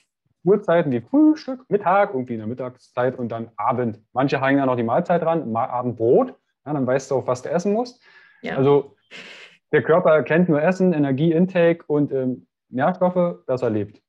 [0.43, 3.99] Uhrzeiten wie Frühstück, Mittag, irgendwie in der Mittagszeit und dann Abend.
[4.13, 7.49] Manche hängen ja noch die Mahlzeit dran, Abendbrot, ja, dann weißt du auch, was du
[7.49, 8.03] essen musst.
[8.41, 8.58] Ja.
[8.58, 8.95] Also
[9.71, 14.01] der Körper kennt nur Essen, Energieintake und ähm, Nährstoffe, das er lebt.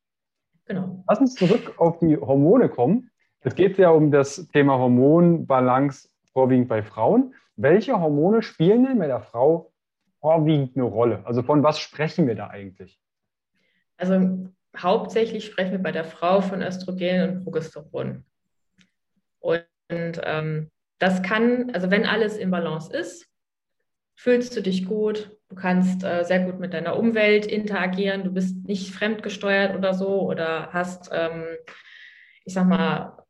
[0.66, 1.04] Genau.
[1.08, 3.10] Lass uns zurück auf die Hormone kommen.
[3.46, 7.32] Es geht ja um das Thema Hormonbalance vorwiegend bei Frauen.
[7.54, 9.72] Welche Hormone spielen denn bei der Frau
[10.20, 11.24] vorwiegend eine Rolle?
[11.24, 13.00] Also von was sprechen wir da eigentlich?
[13.98, 18.24] Also hauptsächlich sprechen wir bei der Frau von Östrogen und Progesteron.
[19.38, 23.28] Und ähm, das kann, also wenn alles im Balance ist,
[24.16, 28.66] fühlst du dich gut, du kannst äh, sehr gut mit deiner Umwelt interagieren, du bist
[28.66, 31.44] nicht fremdgesteuert oder so oder hast, ähm,
[32.44, 33.22] ich sag mal,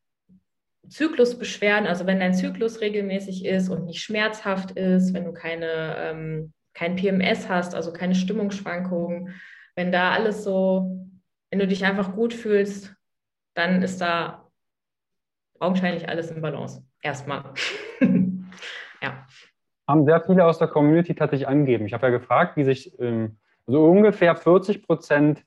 [0.89, 6.53] Zyklusbeschwerden, also wenn dein Zyklus regelmäßig ist und nicht schmerzhaft ist, wenn du keine, ähm,
[6.75, 9.35] kein PMS hast, also keine Stimmungsschwankungen,
[9.75, 11.11] wenn da alles so,
[11.51, 12.95] wenn du dich einfach gut fühlst,
[13.55, 14.51] dann ist da
[15.59, 16.85] augenscheinlich alles im Balance.
[17.03, 17.53] Erstmal.
[19.03, 19.27] ja.
[19.89, 21.87] Haben sehr viele aus der Community tatsächlich angegeben.
[21.87, 25.45] Ich habe ja gefragt, wie sich ähm, so ungefähr 40 Prozent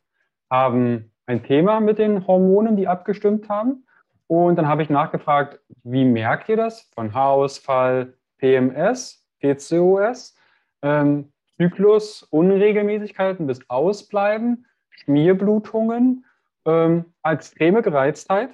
[0.49, 3.85] haben ein Thema mit den Hormonen, die abgestimmt haben.
[4.29, 6.83] Und dann habe ich nachgefragt, wie merkt ihr das?
[6.93, 10.37] Von Haarausfall, PMS, PCOS,
[10.83, 16.25] ähm, Zyklus, Unregelmäßigkeiten bis Ausbleiben, Schmierblutungen,
[16.65, 18.51] ähm, extreme Gereiztheit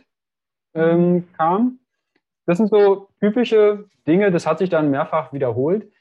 [0.75, 1.79] ähm, kam.
[2.45, 5.91] Das sind so typische Dinge, das hat sich dann mehrfach wiederholt.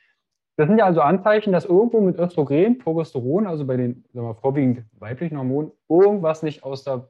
[0.57, 4.85] Das sind ja also Anzeichen, dass irgendwo mit Östrogen, Progesteron, also bei den wir, vorwiegend
[5.01, 7.09] weiblichen Hormonen, irgendwas nicht aus der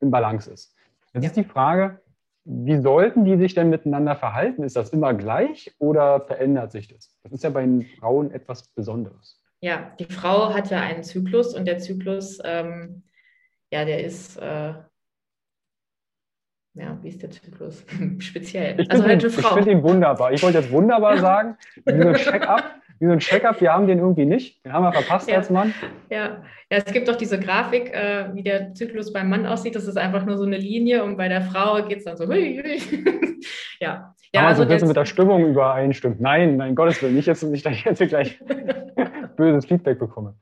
[0.00, 0.74] in Balance ist.
[1.12, 1.28] Jetzt ja.
[1.28, 2.00] ist die Frage,
[2.44, 4.62] wie sollten die sich denn miteinander verhalten?
[4.62, 7.14] Ist das immer gleich oder verändert sich das?
[7.22, 9.40] Das ist ja bei den Frauen etwas Besonderes.
[9.60, 13.02] Ja, die Frau hat ja einen Zyklus und der Zyklus, ähm,
[13.70, 14.74] ja, der ist, äh,
[16.74, 17.84] ja, wie ist der Zyklus?
[18.18, 18.80] Speziell.
[18.80, 19.48] Ich also halt eine Frau.
[19.48, 20.32] Ich finde ihn wunderbar.
[20.32, 24.26] Ich wollte jetzt wunderbar sagen, ein Check-up wie so ein Check-up, wir haben den irgendwie
[24.26, 24.64] nicht.
[24.64, 25.36] Den haben wir verpasst ja.
[25.36, 25.72] als Mann.
[26.10, 26.18] Ja.
[26.18, 29.74] ja, es gibt doch diese Grafik, äh, wie der Zyklus beim Mann aussieht.
[29.74, 32.26] Das ist einfach nur so eine Linie und bei der Frau geht es dann so.
[32.26, 33.40] Hui, hui.
[33.80, 34.14] ja.
[34.32, 36.20] Ja, also das mit der Stimmung übereinstimmt.
[36.20, 38.38] Nein, nein, Gottes Willen, nicht jetzt, nicht, dass ich jetzt gleich
[39.36, 40.36] böses Feedback bekomme.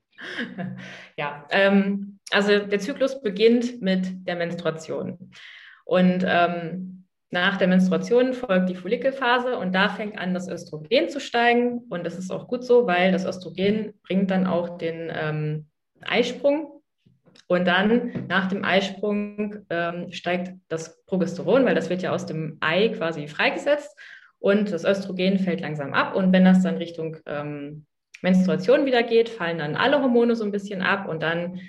[1.17, 5.31] Ja, ähm, also der Zyklus beginnt mit der Menstruation.
[5.87, 11.21] Und ähm, nach der Menstruation folgt die Follikelphase und da fängt an, das Östrogen zu
[11.21, 11.81] steigen.
[11.91, 15.67] Und das ist auch gut so, weil das Östrogen bringt dann auch den ähm,
[16.01, 16.83] Eisprung.
[17.47, 22.57] Und dann nach dem Eisprung ähm, steigt das Progesteron, weil das wird ja aus dem
[22.61, 23.99] Ei quasi freigesetzt.
[24.39, 26.15] Und das Östrogen fällt langsam ab.
[26.17, 27.85] Und wenn das dann Richtung ähm,
[28.23, 31.09] Menstruation wieder geht, fallen dann alle Hormone so ein bisschen ab.
[31.09, 31.61] Und dann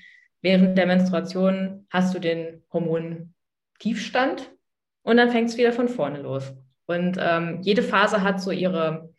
[0.41, 4.51] während der Menstruation hast du den Hormontiefstand
[5.09, 6.53] und dann fängt es wieder von vorne los.
[6.85, 9.09] Und ähm, jede Phase hat so ihre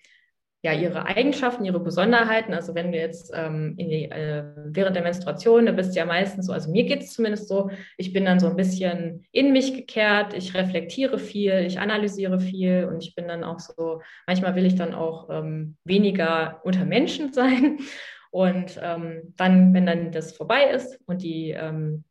[0.62, 2.52] ja, ihre Eigenschaften, ihre Besonderheiten.
[2.52, 6.46] Also wenn du jetzt ähm, die, äh, während der Menstruation, da bist du ja meistens
[6.46, 9.74] so, also mir geht es zumindest so, ich bin dann so ein bisschen in mich
[9.74, 14.66] gekehrt, ich reflektiere viel, ich analysiere viel und ich bin dann auch so, manchmal will
[14.66, 17.78] ich dann auch ähm, weniger unter Menschen sein.
[18.30, 22.04] Und ähm, dann, wenn dann das vorbei ist und die ähm,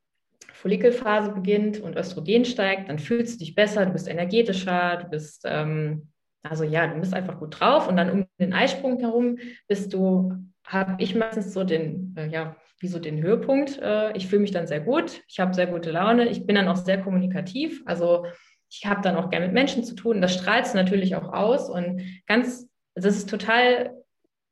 [0.60, 5.44] Follikelphase beginnt und Östrogen steigt, dann fühlst du dich besser, du bist energetischer, du bist
[5.46, 6.10] ähm,
[6.44, 10.34] also ja, du bist einfach gut drauf und dann um den Eisprung herum bist du,
[10.66, 13.80] habe ich meistens so den, äh, ja, wie so den Höhepunkt.
[13.82, 16.68] Äh, ich fühle mich dann sehr gut, ich habe sehr gute Laune, ich bin dann
[16.68, 17.82] auch sehr kommunikativ.
[17.86, 18.26] Also
[18.70, 20.22] ich habe dann auch gerne mit Menschen zu tun.
[20.22, 23.99] Das strahlt es natürlich auch aus und ganz, das ist total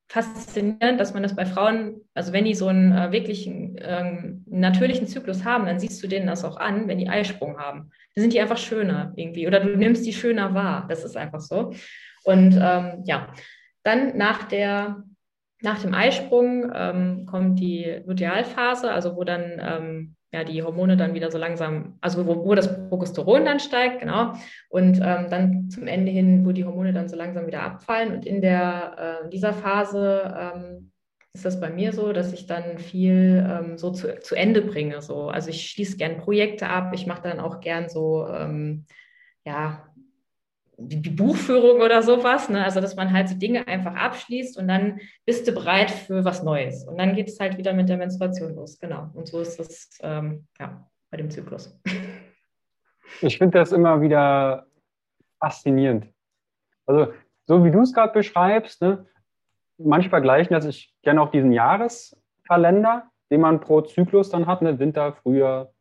[0.09, 5.07] faszinierend, dass man das bei Frauen, also wenn die so einen äh, wirklichen ähm, natürlichen
[5.07, 7.91] Zyklus haben, dann siehst du denen das auch an, wenn die Eisprung haben.
[8.15, 10.85] Dann sind die einfach schöner irgendwie oder du nimmst die schöner wahr.
[10.87, 11.73] Das ist einfach so.
[12.23, 13.33] Und ähm, ja,
[13.83, 15.03] dann nach der
[15.61, 21.13] nach dem Eisprung ähm, kommt die Lutealphase, also wo dann ähm, ja, die Hormone dann
[21.13, 24.33] wieder so langsam, also wo, wo das Progesteron dann steigt, genau,
[24.69, 28.13] und ähm, dann zum Ende hin, wo die Hormone dann so langsam wieder abfallen.
[28.13, 30.91] Und in der, äh, dieser Phase ähm,
[31.33, 35.01] ist das bei mir so, dass ich dann viel ähm, so zu, zu Ende bringe.
[35.01, 35.29] So.
[35.29, 38.85] Also ich schließe gern Projekte ab, ich mache dann auch gern so, ähm,
[39.45, 39.86] ja,
[40.77, 42.49] die Buchführung oder sowas.
[42.49, 42.63] Ne?
[42.63, 46.43] Also, dass man halt so Dinge einfach abschließt und dann bist du bereit für was
[46.43, 46.87] Neues.
[46.87, 48.79] Und dann geht es halt wieder mit der Menstruation los.
[48.79, 49.09] Genau.
[49.13, 51.79] Und so ist es ähm, ja, bei dem Zyklus.
[53.21, 54.67] Ich finde das immer wieder
[55.39, 56.07] faszinierend.
[56.85, 57.13] Also,
[57.45, 59.07] so wie du es gerade beschreibst, ne?
[59.77, 64.77] manche vergleichen das, ich kenne auch diesen Jahreskalender, den man pro Zyklus dann hat, ne?
[64.77, 65.71] Winter, Frühjahr,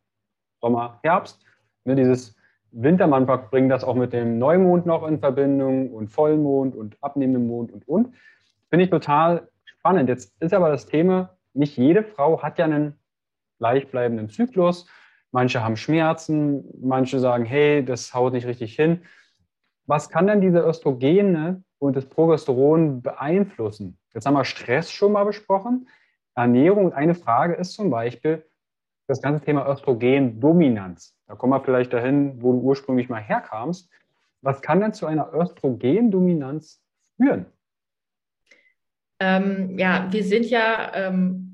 [0.61, 1.45] Sommer, Herbst.
[1.83, 1.97] Ne?
[1.97, 2.36] Dieses
[2.79, 7.71] Wintermann bringt das auch mit dem Neumond noch in Verbindung und Vollmond und abnehmendem Mond
[7.71, 8.13] und und.
[8.69, 10.09] Finde ich total spannend.
[10.09, 12.93] Jetzt ist aber das Thema, nicht jede Frau hat ja einen
[13.57, 14.87] gleichbleibenden Zyklus.
[15.31, 19.01] Manche haben Schmerzen, manche sagen, hey, das haut nicht richtig hin.
[19.87, 23.97] Was kann denn diese Östrogene und das Progesteron beeinflussen?
[24.13, 25.87] Jetzt haben wir Stress schon mal besprochen.
[26.35, 26.93] Ernährung.
[26.93, 28.46] Eine Frage ist zum Beispiel
[29.07, 31.15] das ganze Thema Östrogendominanz.
[31.27, 33.89] Da kommen wir vielleicht dahin, wo du ursprünglich mal herkamst.
[34.41, 36.81] Was kann denn zu einer Östrogendominanz
[37.15, 37.45] führen?
[39.19, 41.46] Ähm, ja, wir sind ja ähm,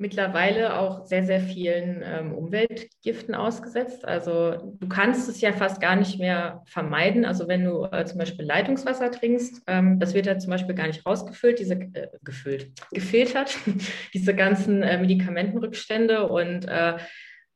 [0.00, 4.04] mittlerweile auch sehr, sehr vielen ähm, Umweltgiften ausgesetzt.
[4.04, 7.24] Also du kannst es ja fast gar nicht mehr vermeiden.
[7.24, 10.86] Also wenn du äh, zum Beispiel Leitungswasser trinkst, ähm, das wird ja zum Beispiel gar
[10.86, 13.56] nicht rausgefüllt, diese äh, gefüllt, gefiltert,
[14.14, 16.96] diese ganzen äh, Medikamentenrückstände und äh,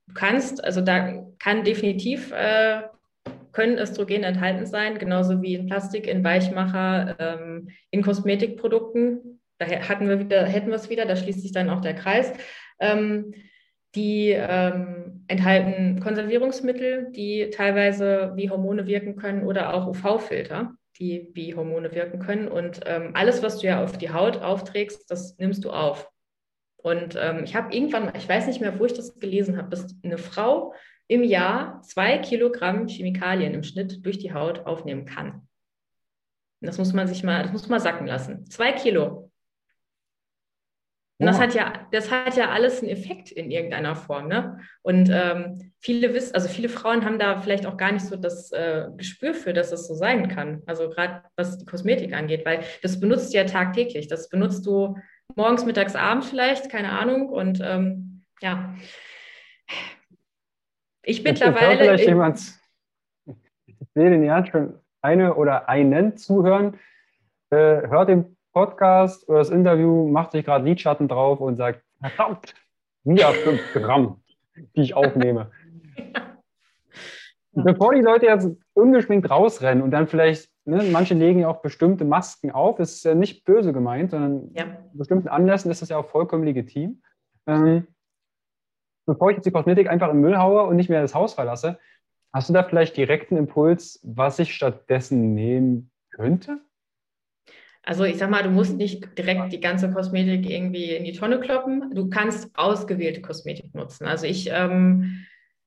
[0.06, 2.82] Du kannst, also da kann definitiv, äh,
[3.52, 9.40] können Östrogen enthalten sein, genauso wie in Plastik, in Weichmacher, ähm, in Kosmetikprodukten.
[9.58, 12.32] Da hatten wir wieder, hätten wir es wieder, da schließt sich dann auch der Kreis.
[12.80, 13.34] Ähm,
[13.94, 21.54] die ähm, enthalten Konservierungsmittel, die teilweise wie Hormone wirken können oder auch UV-Filter, die wie
[21.54, 22.48] Hormone wirken können.
[22.48, 26.10] Und ähm, alles, was du ja auf die Haut aufträgst, das nimmst du auf.
[26.76, 29.96] Und ähm, ich habe irgendwann, ich weiß nicht mehr, wo ich das gelesen habe, dass
[30.02, 30.74] eine Frau
[31.06, 35.48] im Jahr zwei Kilogramm Chemikalien im Schnitt durch die Haut aufnehmen kann.
[36.60, 38.46] Das muss man sich mal, das muss man sacken lassen.
[38.46, 39.30] Zwei Kilo.
[41.18, 44.58] Und das hat ja, das hat ja alles einen Effekt in irgendeiner Form, ne?
[44.82, 48.50] Und ähm, viele wissen, also viele Frauen haben da vielleicht auch gar nicht so das
[48.50, 50.62] äh, Gespür für, dass es so sein kann.
[50.66, 54.08] Also gerade was die Kosmetik angeht, weil das benutzt du ja tagtäglich.
[54.08, 54.98] Das benutzt du
[55.36, 57.28] morgens, mittags, abends vielleicht, keine Ahnung.
[57.28, 58.74] Und ähm, ja,
[61.04, 61.78] ich mittlerweile.
[61.78, 62.40] Vielleicht ich, jemand,
[63.66, 66.78] ich sehe den ja schon eine oder einen zuhören,
[67.50, 72.54] äh, hört den Podcast oder das Interview, macht sich gerade Lidschatten drauf und sagt, verdammt,
[73.02, 74.22] wieder 5 Gramm,
[74.74, 75.50] die ich aufnehme.
[77.52, 82.06] Bevor die Leute jetzt ungeschminkt rausrennen und dann vielleicht Ne, manche legen ja auch bestimmte
[82.06, 82.76] Masken auf.
[82.76, 84.64] Das ist ja nicht böse gemeint, sondern ja.
[84.64, 87.02] in bestimmten Anlässen ist das ja auch vollkommen legitim.
[87.46, 87.86] Ähm,
[89.04, 91.78] bevor ich jetzt die Kosmetik einfach im Müll haue und nicht mehr das Haus verlasse,
[92.32, 96.60] hast du da vielleicht direkt einen Impuls, was ich stattdessen nehmen könnte?
[97.84, 101.38] Also ich sag mal, du musst nicht direkt die ganze Kosmetik irgendwie in die Tonne
[101.38, 101.94] kloppen.
[101.94, 104.06] Du kannst ausgewählte Kosmetik nutzen.
[104.06, 105.26] Also ich, ähm,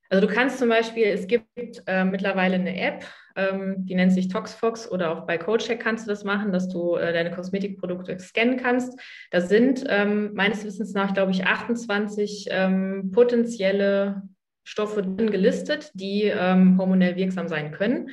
[0.10, 1.46] also du kannst zum Beispiel, es gibt
[1.86, 6.10] äh, mittlerweile eine App, ähm, die nennt sich ToxFox oder auch bei CodeCheck kannst du
[6.10, 9.00] das machen, dass du äh, deine Kosmetikprodukte scannen kannst.
[9.30, 14.24] Da sind ähm, meines Wissens nach, glaube ich, 28 ähm, potenzielle
[14.64, 18.10] Stoffe drin gelistet, die ähm, hormonell wirksam sein können.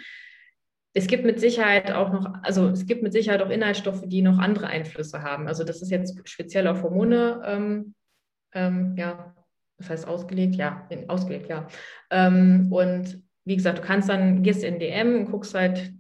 [0.97, 4.39] Es gibt mit Sicherheit auch noch, also es gibt mit Sicherheit auch Inhaltsstoffe, die noch
[4.39, 5.49] andere Einflüsse haben.
[5.49, 7.95] Also das ist jetzt speziell auf Hormone, ähm,
[8.55, 9.35] ähm, ja,
[9.77, 11.67] das heißt ausgelegt, ja, ausgelegt, ja.
[12.11, 15.93] Ähm, und wie gesagt, du kannst dann, gehst in DM und guckst halt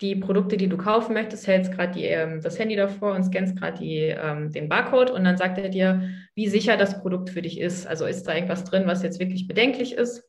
[0.00, 3.84] die Produkte, die du kaufen möchtest, hältst gerade ähm, das Handy davor und scannst gerade
[3.84, 7.86] ähm, den Barcode und dann sagt er dir, wie sicher das Produkt für dich ist.
[7.86, 10.24] Also ist da irgendwas drin, was jetzt wirklich bedenklich ist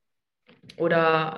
[0.75, 1.37] oder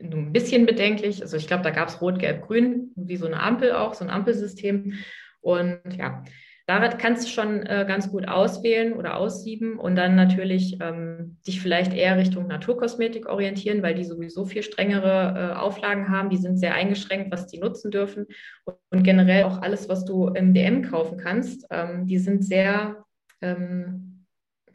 [0.00, 1.22] ähm, ein bisschen bedenklich.
[1.22, 4.04] Also ich glaube, da gab es Rot, Gelb, Grün, wie so eine Ampel auch, so
[4.04, 4.94] ein Ampelsystem.
[5.40, 6.22] Und ja,
[6.70, 11.60] Daran kannst du schon äh, ganz gut auswählen oder aussieben und dann natürlich ähm, dich
[11.60, 16.30] vielleicht eher Richtung Naturkosmetik orientieren, weil die sowieso viel strengere äh, Auflagen haben.
[16.30, 18.26] Die sind sehr eingeschränkt, was die nutzen dürfen.
[18.64, 23.04] Und, und generell auch alles, was du im DM kaufen kannst, ähm, die sind sehr
[23.40, 24.26] ähm,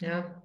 [0.02, 0.44] ja,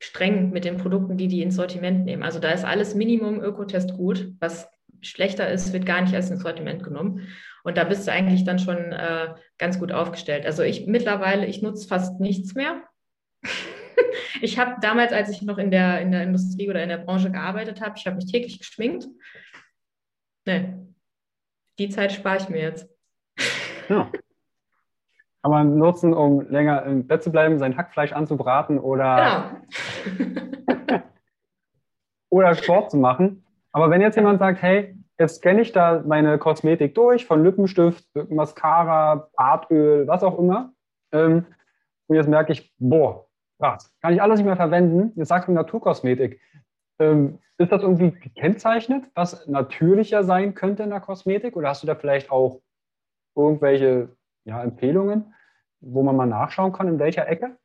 [0.00, 2.22] streng mit den Produkten, die die ins Sortiment nehmen.
[2.22, 4.32] Also da ist alles Minimum Ökotest gut.
[4.40, 4.68] Was
[5.02, 7.28] schlechter ist, wird gar nicht als ins Sortiment genommen.
[7.62, 10.46] Und da bist du eigentlich dann schon äh, ganz gut aufgestellt.
[10.46, 12.82] Also ich mittlerweile, ich nutze fast nichts mehr.
[14.40, 17.30] ich habe damals, als ich noch in der, in der Industrie oder in der Branche
[17.30, 19.06] gearbeitet habe, ich habe mich täglich geschminkt.
[20.46, 20.74] Nee,
[21.78, 22.88] die Zeit spare ich mir jetzt.
[23.88, 24.10] Ja.
[25.42, 29.60] Kann man nutzen, um länger im Bett zu bleiben, sein Hackfleisch anzubraten oder,
[30.04, 31.00] genau.
[32.30, 33.44] oder Sport zu machen.
[33.72, 38.04] Aber wenn jetzt jemand sagt, hey, jetzt scanne ich da meine Kosmetik durch, von Lippenstift,
[38.28, 40.72] Mascara, Bartöl, was auch immer.
[41.12, 41.46] Ähm,
[42.06, 43.26] und jetzt merke ich, boah,
[43.58, 45.12] krass, kann ich alles nicht mehr verwenden.
[45.16, 46.40] Jetzt sagst du Naturkosmetik.
[46.98, 51.56] Ähm, ist das irgendwie gekennzeichnet, was natürlicher sein könnte in der Kosmetik?
[51.56, 52.60] Oder hast du da vielleicht auch
[53.36, 54.08] irgendwelche
[54.44, 55.34] ja, Empfehlungen,
[55.80, 57.56] wo man mal nachschauen kann, in welcher Ecke?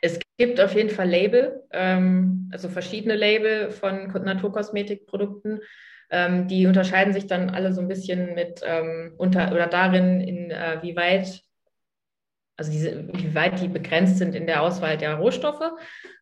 [0.00, 5.60] Es gibt auf jeden Fall Label, ähm, also verschiedene Label von Naturkosmetikprodukten.
[6.10, 10.50] Ähm, die unterscheiden sich dann alle so ein bisschen mit ähm, unter oder darin, in
[10.50, 11.42] äh, wie weit,
[12.56, 15.72] also diese, wie weit die begrenzt sind in der Auswahl der Rohstoffe.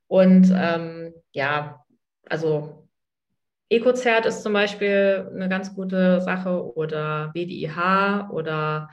[0.08, 1.84] Und ähm, ja,
[2.28, 2.88] also
[3.68, 8.88] EcoCert ist zum Beispiel eine ganz gute Sache oder BDIH oder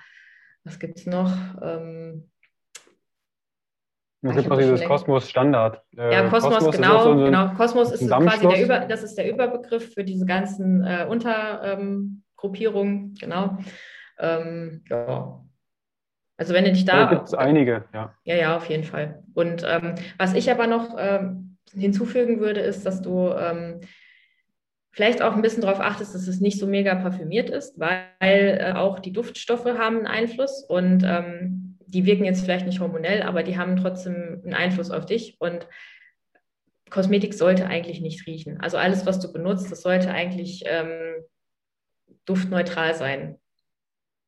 [0.64, 1.32] was gibt es noch?
[1.62, 2.30] Ähm,
[4.22, 5.84] es gibt noch dieses Kosmos Standard.
[5.98, 7.54] Äh, ja, Kosmos, Kosmos genau, so genau.
[7.56, 13.16] Kosmos ist quasi der Über, das ist der Überbegriff für diese ganzen äh, Untergruppierungen, ähm,
[13.20, 13.58] genau.
[14.20, 15.44] Ähm, ja.
[16.38, 17.06] Also wenn du dich da.
[17.06, 18.16] Da gibt es einige, ja.
[18.24, 19.24] Ja, ja, auf jeden Fall.
[19.34, 23.82] Und ähm, was ich aber noch ähm, hinzufügen würde, ist, dass du ähm,
[24.94, 28.74] vielleicht auch ein bisschen darauf achtest, dass es nicht so mega parfümiert ist, weil äh,
[28.74, 33.44] auch die Duftstoffe haben einen Einfluss und ähm, die wirken jetzt vielleicht nicht hormonell, aber
[33.44, 35.36] die haben trotzdem einen Einfluss auf dich.
[35.40, 35.68] Und
[36.90, 38.60] Kosmetik sollte eigentlich nicht riechen.
[38.62, 41.24] Also alles, was du benutzt, das sollte eigentlich ähm,
[42.26, 43.40] duftneutral sein.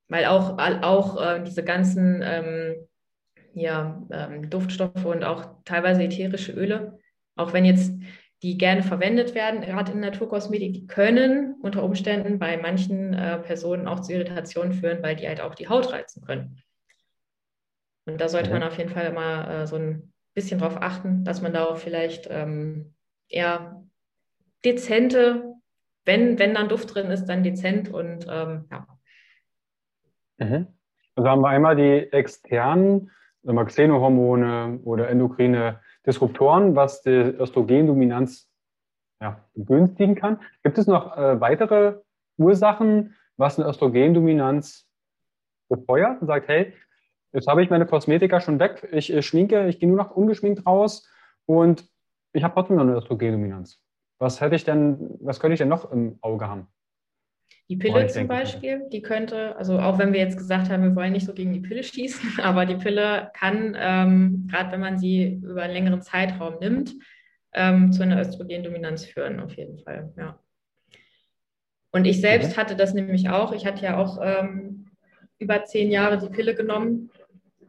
[0.08, 2.75] Weil auch, auch äh, diese ganzen ähm,
[3.54, 6.99] ja, ähm, Duftstoffe und auch teilweise ätherische Öle,
[7.36, 7.93] auch wenn jetzt
[8.45, 13.88] die gerne verwendet werden, gerade in Naturkosmetik, die können unter Umständen bei manchen äh, Personen
[13.88, 16.62] auch zu Irritationen führen, weil die halt auch die Haut reizen können.
[18.05, 18.60] Und da sollte mhm.
[18.60, 21.77] man auf jeden Fall immer äh, so ein bisschen drauf achten, dass man da auch
[21.77, 22.93] vielleicht ähm,
[23.29, 23.84] eher
[24.63, 25.55] dezente,
[26.05, 28.88] wenn, wenn dann Duft drin ist, dann dezent und ähm, ja.
[30.38, 30.67] Mhm.
[31.15, 33.10] Also haben wir einmal die externen
[33.43, 38.49] also Xenohormone oder endokrine Disruptoren, was die Östrogendominanz
[39.21, 40.39] ja, begünstigen kann.
[40.63, 41.95] Gibt es noch äh, weitere
[42.37, 44.87] Ursachen, was eine Östrogendominanz
[45.67, 46.73] befeuert und sagt, hey,
[47.35, 48.87] Jetzt habe ich meine Kosmetika schon weg.
[48.93, 51.05] Ich äh, schminke, ich gehe nur noch ungeschminkt raus
[51.45, 51.85] und
[52.31, 53.81] ich habe trotzdem noch eine Östrogendominanz.
[54.19, 56.67] Was hätte ich denn, was könnte ich denn noch im Auge haben?
[57.67, 61.13] Die Pille zum Beispiel, die könnte, also auch wenn wir jetzt gesagt haben, wir wollen
[61.13, 65.41] nicht so gegen die Pille schießen, aber die Pille kann, ähm, gerade wenn man sie
[65.43, 66.93] über einen längeren Zeitraum nimmt,
[67.53, 70.39] ähm, zu einer Östrogendominanz führen, auf jeden Fall, ja.
[71.91, 72.62] Und ich selbst mhm.
[72.62, 73.53] hatte das nämlich auch.
[73.53, 74.91] Ich hatte ja auch ähm,
[75.39, 77.09] über zehn Jahre die Pille genommen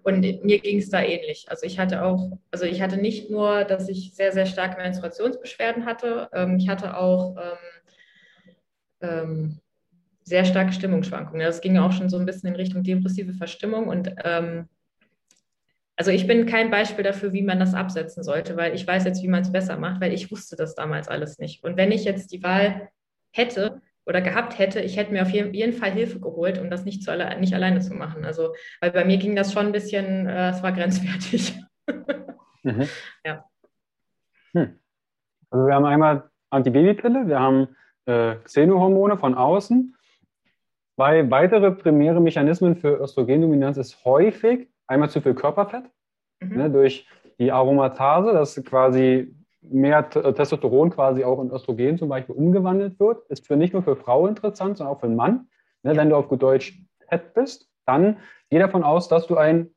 [0.02, 1.46] und mir ging es da ähnlich.
[1.48, 5.86] Also ich hatte auch, also ich hatte nicht nur, dass ich sehr, sehr starke Menstruationsbeschwerden
[5.86, 9.60] hatte, ähm, ich hatte auch ähm, ähm,
[10.26, 11.46] sehr starke Stimmungsschwankungen.
[11.46, 14.68] Das ging auch schon so ein bisschen in Richtung depressive Verstimmung und ähm,
[15.98, 19.22] also ich bin kein Beispiel dafür, wie man das absetzen sollte, weil ich weiß jetzt,
[19.22, 21.64] wie man es besser macht, weil ich wusste das damals alles nicht.
[21.64, 22.90] Und wenn ich jetzt die Wahl
[23.32, 27.02] hätte, oder gehabt hätte, ich hätte mir auf jeden Fall Hilfe geholt, um das nicht,
[27.02, 28.24] zu alle, nicht alleine zu machen.
[28.24, 31.60] Also, weil bei mir ging das schon ein bisschen, äh, es war grenzwertig.
[32.62, 32.88] mhm.
[33.24, 33.44] Ja.
[34.52, 34.78] Hm.
[35.50, 37.68] Also wir haben einmal Antibabypille, wir haben
[38.06, 39.95] äh, Xenohormone von außen.
[40.96, 45.84] Zwei weitere primäre Mechanismen für Östrogendominanz ist häufig einmal zu viel Körperfett
[46.40, 46.56] mhm.
[46.56, 47.06] ne, durch
[47.38, 53.28] die Aromatase, dass quasi mehr Testosteron quasi auch in Östrogen zum Beispiel umgewandelt wird.
[53.28, 55.48] Ist für nicht nur für Frau interessant, sondern auch für den Mann.
[55.82, 58.16] Ne, wenn du auf gut Deutsch fett bist, dann
[58.48, 59.68] geh davon aus, dass du ein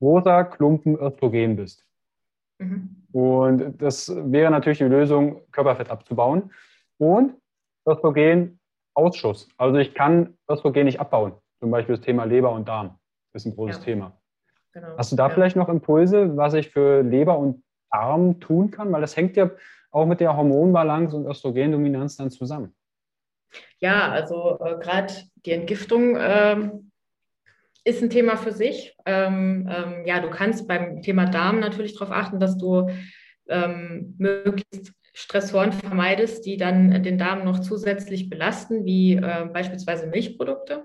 [0.00, 1.86] großer Klumpen Östrogen bist.
[2.58, 3.04] Mhm.
[3.12, 6.50] Und das wäre natürlich die Lösung, Körperfett abzubauen.
[6.98, 7.34] Und
[8.98, 9.48] Östrogenausschuss.
[9.56, 11.32] Also ich kann Östrogen nicht abbauen.
[11.60, 12.98] Zum Beispiel das Thema Leber und Darm.
[13.32, 13.84] Ist ein großes ja.
[13.84, 14.12] Thema.
[14.72, 14.96] Genau.
[14.96, 15.34] Hast du da ja.
[15.34, 18.92] vielleicht noch Impulse, was ich für Leber und Darm tun kann?
[18.92, 19.50] Weil das hängt ja
[19.90, 22.74] auch mit der Hormonbalance und Östrogendominanz dann zusammen.
[23.78, 26.70] Ja, also äh, gerade die Entgiftung äh,
[27.84, 28.94] ist ein Thema für sich.
[29.06, 32.90] Ähm, ähm, ja, du kannst beim Thema Darm natürlich darauf achten, dass du
[33.48, 40.84] ähm, möglichst Stressoren vermeidest, die dann den Darm noch zusätzlich belasten, wie äh, beispielsweise Milchprodukte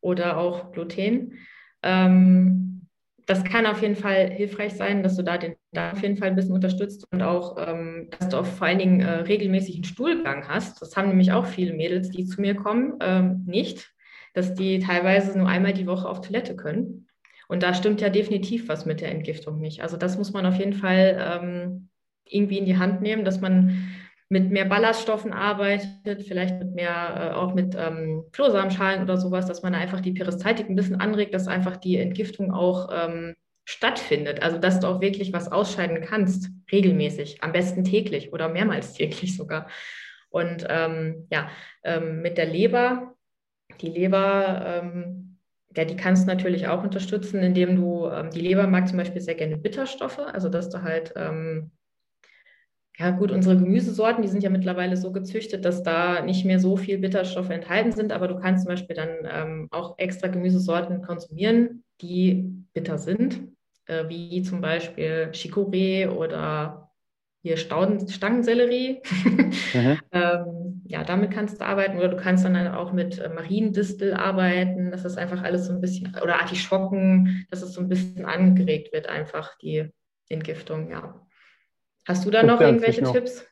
[0.00, 1.38] oder auch Gluten.
[1.82, 2.88] Ähm,
[3.26, 6.28] das kann auf jeden Fall hilfreich sein, dass du da den Darm auf jeden Fall
[6.28, 9.84] ein bisschen unterstützt und auch, ähm, dass du auch vor allen Dingen äh, regelmäßig einen
[9.84, 10.80] Stuhlgang hast.
[10.80, 13.92] Das haben nämlich auch viele Mädels, die zu mir kommen, ähm, nicht
[14.36, 17.08] dass die teilweise nur einmal die Woche auf Toilette können.
[17.48, 19.80] Und da stimmt ja definitiv was mit der Entgiftung nicht.
[19.80, 21.88] Also das muss man auf jeden Fall ähm,
[22.28, 23.92] irgendwie in die Hand nehmen, dass man
[24.28, 29.62] mit mehr Ballaststoffen arbeitet, vielleicht mit mehr, äh, auch mit ähm, Flohsamenschalen oder sowas, dass
[29.62, 34.42] man einfach die Peristaltik ein bisschen anregt, dass einfach die Entgiftung auch ähm, stattfindet.
[34.42, 39.36] Also dass du auch wirklich was ausscheiden kannst, regelmäßig, am besten täglich oder mehrmals täglich
[39.36, 39.68] sogar.
[40.28, 41.48] Und ähm, ja,
[41.84, 43.16] ähm, mit der Leber
[43.80, 45.38] die Leber, ähm,
[45.76, 49.20] ja, die kannst du natürlich auch unterstützen, indem du, ähm, die Leber mag zum Beispiel
[49.20, 51.70] sehr gerne Bitterstoffe, also dass du halt, ähm,
[52.98, 56.76] ja gut, unsere Gemüsesorten, die sind ja mittlerweile so gezüchtet, dass da nicht mehr so
[56.76, 61.84] viel Bitterstoffe enthalten sind, aber du kannst zum Beispiel dann ähm, auch extra Gemüsesorten konsumieren,
[62.00, 63.40] die bitter sind,
[63.86, 66.90] äh, wie zum Beispiel Chicorée oder
[67.42, 69.02] hier Stauden, Stangensellerie.
[69.74, 69.98] Mhm.
[70.12, 74.90] ähm, ja, damit kannst du arbeiten oder du kannst dann auch mit äh, Mariendistel arbeiten,
[74.90, 78.92] dass das einfach alles so ein bisschen, oder Artischocken, dass es so ein bisschen angeregt
[78.92, 79.90] wird, einfach die
[80.28, 81.25] Entgiftung, ja.
[82.06, 83.12] Hast du da noch irgendwelche noch.
[83.12, 83.46] Tipps?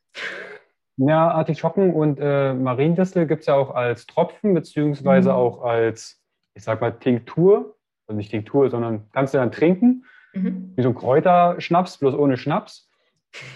[0.97, 5.35] Ja, Artischocken und äh, Mariendistel gibt es ja auch als Tropfen, beziehungsweise mhm.
[5.35, 6.23] auch als,
[6.55, 7.77] ich sag mal, Tinktur.
[8.07, 10.05] Also nicht Tinktur, sondern kannst du dann trinken.
[10.35, 10.73] Mhm.
[10.77, 12.89] Wie so ein Kräuterschnaps, bloß ohne Schnaps.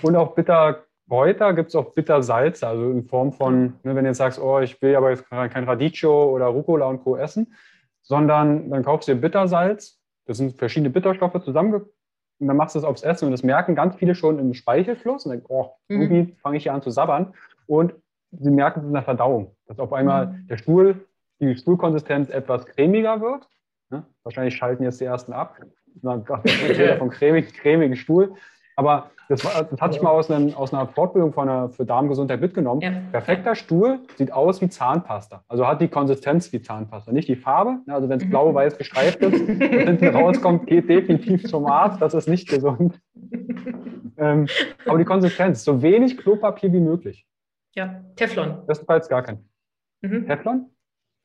[0.02, 4.18] Und auch Bitterkräuter gibt es auch Bittersalze, also in Form von, ne, wenn du jetzt
[4.18, 7.16] sagst, oh, ich will aber jetzt kein Radicchio oder Rucola und Co.
[7.16, 7.54] essen,
[8.02, 11.86] sondern dann kaufst du dir Bittersalz, das sind verschiedene Bitterstoffe zusammenge
[12.40, 15.24] und dann machst du es aufs Essen und das merken ganz viele schon im Speichelfluss
[15.26, 16.00] und denken, oh, mhm.
[16.00, 16.36] irgendwie mhm.
[16.36, 17.34] fange ich hier an zu sabbern
[17.66, 17.94] und
[18.32, 20.46] sie merken es in der Verdauung, dass auf einmal mhm.
[20.48, 21.06] der Stuhl,
[21.40, 23.48] die Stuhlkonsistenz etwas cremiger wird.
[23.90, 24.04] Ne?
[24.22, 25.56] Wahrscheinlich schalten jetzt die ersten ab.
[26.02, 26.24] Dann
[26.98, 28.34] von cremig, cremigen Stuhl.
[28.78, 31.84] Aber das, war, das hatte ich mal aus, einem, aus einer Fortbildung von einer, für
[31.84, 32.80] Darmgesundheit mitgenommen.
[32.80, 32.92] Ja.
[33.10, 35.42] Perfekter Stuhl sieht aus wie Zahnpasta.
[35.48, 37.10] Also hat die Konsistenz wie Zahnpasta.
[37.10, 37.80] Nicht die Farbe.
[37.88, 42.00] Also wenn es blau-weiß gestreift ist und hinten rauskommt, geht definitiv zum Arzt.
[42.00, 43.00] Das ist nicht gesund.
[44.16, 44.46] ähm,
[44.86, 47.26] aber die Konsistenz, so wenig Klopapier wie möglich.
[47.74, 48.64] Ja, Teflon.
[48.64, 49.44] Bestenfalls gar kein.
[50.02, 50.24] Mhm.
[50.28, 50.66] Teflon?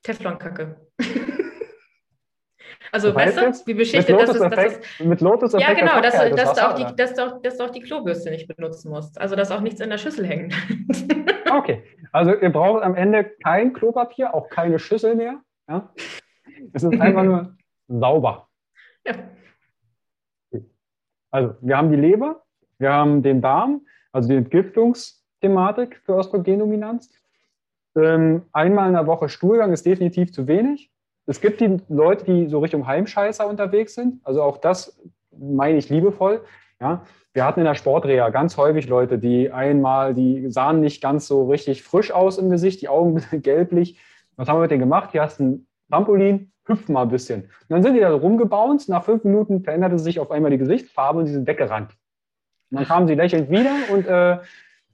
[0.02, 0.76] Teflonkacke.
[2.94, 4.40] Also weißt du, wie beschichtet das ist.
[4.40, 7.42] Das ist mit Lotus Ja, genau, dass, das dass, du auch die, dass, du auch,
[7.42, 9.20] dass du auch die Klobürste nicht benutzen musst.
[9.20, 10.54] Also, dass auch nichts in der Schüssel hängt.
[11.52, 11.82] okay,
[12.12, 15.40] also ihr braucht am Ende kein Klopapier, auch keine Schüssel mehr.
[15.68, 15.92] Ja?
[16.72, 17.56] Es ist einfach nur
[17.88, 18.48] sauber.
[19.04, 19.14] Ja.
[21.32, 22.44] Also, wir haben die Leber,
[22.78, 27.12] wir haben den Darm, also die Entgiftungsthematik für Östrogendominanz.
[27.96, 30.92] Ähm, einmal in der Woche Stuhlgang ist definitiv zu wenig.
[31.26, 34.20] Es gibt die Leute, die so Richtung Heimscheißer unterwegs sind.
[34.24, 35.00] Also auch das
[35.38, 36.44] meine ich liebevoll.
[36.80, 41.26] Ja, wir hatten in der Sportreha ganz häufig Leute, die einmal, die sahen nicht ganz
[41.26, 43.98] so richtig frisch aus im Gesicht, die Augen gelblich.
[44.36, 45.10] Was haben wir mit denen gemacht?
[45.12, 47.42] Hier hast du ein Trampolin, hüpf mal ein bisschen.
[47.42, 48.88] Und dann sind die da rumgebounced.
[48.88, 51.92] Nach fünf Minuten veränderte sich auf einmal die Gesichtsfarbe und sie sind weggerannt.
[52.70, 54.38] Und dann kamen sie lächelnd wieder und äh,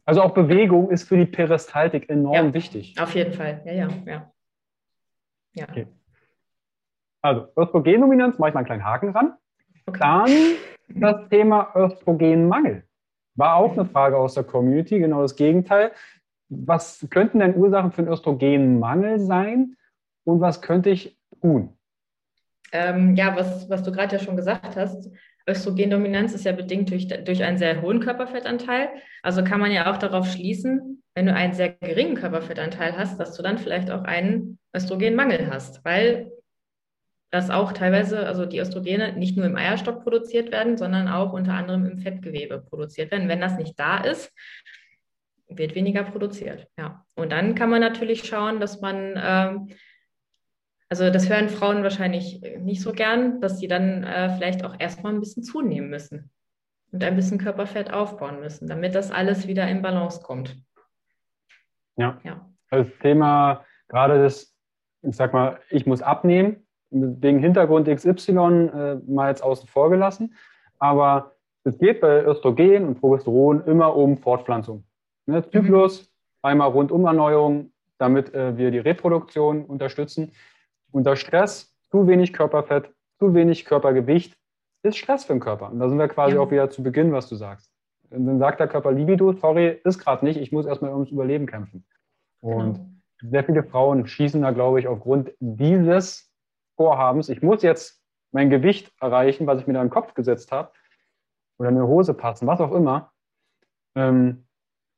[0.05, 2.95] also auch Bewegung ist für die Peristaltik enorm ja, wichtig.
[3.01, 4.33] Auf jeden Fall, ja, ja, ja.
[5.55, 5.66] ja.
[5.68, 5.87] Okay.
[7.23, 9.35] Also Östrogendominanz, mache ich mal einen kleinen Haken ran.
[9.87, 9.99] Okay.
[10.01, 10.31] Dann
[11.01, 12.85] das Thema Östrogenmangel.
[13.35, 15.93] War auch eine Frage aus der Community, genau das Gegenteil.
[16.49, 19.77] Was könnten denn Ursachen für einen Östrogenmangel sein
[20.25, 21.77] und was könnte ich tun?
[22.73, 25.11] Ähm, ja, was, was du gerade ja schon gesagt hast,
[25.47, 28.89] Östrogendominanz ist ja bedingt durch, durch einen sehr hohen Körperfettanteil.
[29.23, 33.37] Also kann man ja auch darauf schließen, wenn du einen sehr geringen Körperfettanteil hast, dass
[33.37, 36.31] du dann vielleicht auch einen Östrogenmangel hast, weil
[37.31, 41.55] das auch teilweise, also die Östrogene nicht nur im Eierstock produziert werden, sondern auch unter
[41.55, 43.28] anderem im Fettgewebe produziert werden.
[43.28, 44.33] Wenn das nicht da ist,
[45.49, 46.66] wird weniger produziert.
[46.78, 47.05] Ja.
[47.14, 49.68] Und dann kann man natürlich schauen, dass man ähm,
[50.91, 55.14] also das hören Frauen wahrscheinlich nicht so gern, dass sie dann äh, vielleicht auch erstmal
[55.14, 56.33] ein bisschen zunehmen müssen
[56.91, 60.57] und ein bisschen Körperfett aufbauen müssen, damit das alles wieder in Balance kommt.
[61.97, 62.20] Ja.
[62.24, 62.45] ja.
[62.70, 64.53] Das Thema gerade das,
[65.03, 70.34] ich sag mal, ich muss abnehmen, wegen Hintergrund XY äh, mal jetzt außen vor gelassen.
[70.78, 74.84] Aber es geht bei Östrogen und Progesteron immer um Fortpflanzung.
[75.26, 75.49] Ne?
[75.51, 76.07] Zyklus, mhm.
[76.43, 80.32] einmal Rundumerneuerung, damit äh, wir die Reproduktion unterstützen.
[80.91, 84.36] Unter Stress, zu wenig Körperfett, zu wenig Körpergewicht
[84.82, 85.70] ist Stress für den Körper.
[85.70, 86.41] Und da sind wir quasi ja.
[86.41, 87.70] auch wieder zu Beginn, was du sagst.
[88.11, 91.47] Und dann sagt der Körper Libido, sorry, ist gerade nicht, ich muss erstmal ums Überleben
[91.47, 91.84] kämpfen.
[92.41, 93.30] Und genau.
[93.30, 96.30] sehr viele Frauen schießen da, glaube ich, aufgrund dieses
[96.81, 98.03] Vorhabens, ich muss jetzt
[98.33, 100.72] mein Gewicht erreichen, was ich mir da im Kopf gesetzt habe,
[101.59, 103.12] oder eine Hose passen, was auch immer,
[103.95, 104.47] ähm,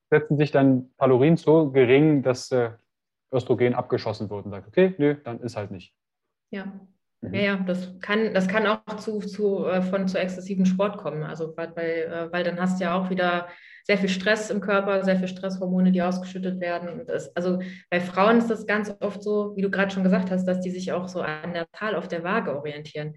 [0.09, 2.71] setzen sich dann Kalorien so gering, dass äh,
[3.33, 5.93] Östrogen abgeschossen wird und sagt, okay, nö, dann ist halt nicht.
[6.53, 6.67] Ja.
[7.21, 7.35] Mhm.
[7.35, 11.25] Ja, ja, das kann, das kann auch zu, zu, äh, von zu exzessiven Sport kommen.
[11.25, 13.49] Also weil, äh, weil dann hast du ja auch wieder
[13.85, 17.07] sehr viel Stress im Körper, sehr viel Stresshormone, die ausgeschüttet werden.
[17.07, 17.59] Das, also
[17.91, 20.71] bei Frauen ist das ganz oft so, wie du gerade schon gesagt hast, dass die
[20.71, 23.15] sich auch so an der Zahl auf der Waage orientieren.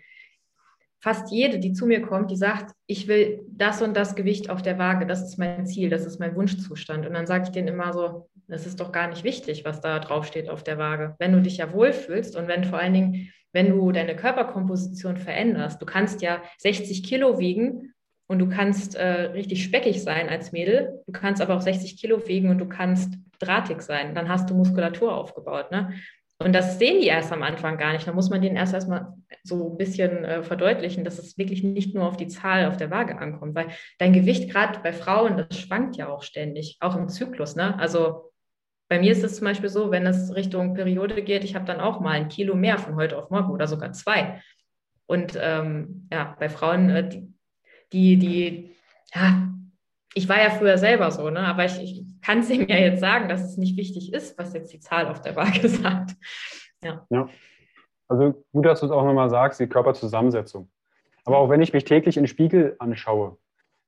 [1.00, 4.64] Fast jede, die zu mir kommt, die sagt, ich will das und das Gewicht auf
[4.64, 7.06] der Waage, das ist mein Ziel, das ist mein Wunschzustand.
[7.06, 10.00] Und dann sage ich denen immer so, das ist doch gar nicht wichtig, was da
[10.00, 11.16] draufsteht auf der Waage.
[11.20, 15.80] Wenn du dich ja wohlfühlst und wenn vor allen Dingen, wenn du deine Körperkomposition veränderst,
[15.80, 17.94] du kannst ja 60 Kilo wiegen
[18.28, 22.28] und du kannst äh, richtig speckig sein als Mädel, du kannst aber auch 60 Kilo
[22.28, 25.72] wiegen und du kannst drahtig sein, dann hast du Muskulatur aufgebaut.
[25.72, 25.94] Ne?
[26.38, 28.08] Und das sehen die erst am Anfang gar nicht.
[28.08, 29.14] Da muss man denen erst erstmal
[29.44, 32.92] so ein bisschen äh, verdeutlichen, dass es wirklich nicht nur auf die Zahl auf der
[32.92, 33.68] Waage ankommt, weil
[34.00, 37.56] dein Gewicht gerade bei Frauen, das schwankt ja auch ständig, auch im Zyklus.
[37.56, 37.80] Ne?
[37.80, 38.32] Also
[38.90, 41.80] bei mir ist es zum Beispiel so, wenn es Richtung Periode geht, ich habe dann
[41.80, 44.42] auch mal ein Kilo mehr von heute auf morgen oder sogar zwei.
[45.08, 47.35] Und ähm, ja, bei Frauen, äh, die,
[47.94, 48.76] die, die,
[49.14, 49.48] ja,
[50.14, 51.40] ich war ja früher selber so, ne?
[51.40, 54.54] aber ich, ich kann es ihm ja jetzt sagen, dass es nicht wichtig ist, was
[54.54, 56.16] jetzt die Zahl auf der Waage sagt.
[56.84, 57.06] Ja.
[57.10, 57.30] ja.
[58.08, 60.70] Also gut, dass du es auch nochmal sagst, die Körperzusammensetzung.
[61.26, 63.38] Aber auch wenn ich mich täglich in den Spiegel anschaue,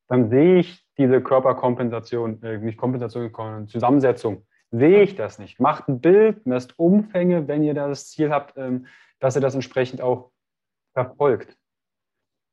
[0.08, 5.60] dann sehe ich diese Körperkompensation, äh, nicht Kompensation, Zusammensetzung sehe ich das nicht.
[5.60, 8.88] Macht ein Bild, messt Umfänge, wenn ihr das Ziel habt, ähm,
[9.20, 10.32] dass ihr das entsprechend auch
[10.94, 11.57] verfolgt.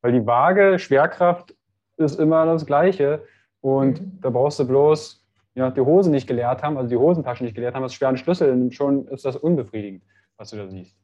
[0.05, 1.55] Weil die Waage, Schwerkraft
[1.97, 3.25] ist immer das Gleiche.
[3.63, 4.19] Und mhm.
[4.21, 5.25] da brauchst du bloß
[5.55, 8.51] ja, die Hose nicht geleert haben, also die Hosentasche nicht geleert haben, das schweren Schlüssel,
[8.51, 10.03] und schon ist das unbefriedigend,
[10.37, 10.95] was du da siehst.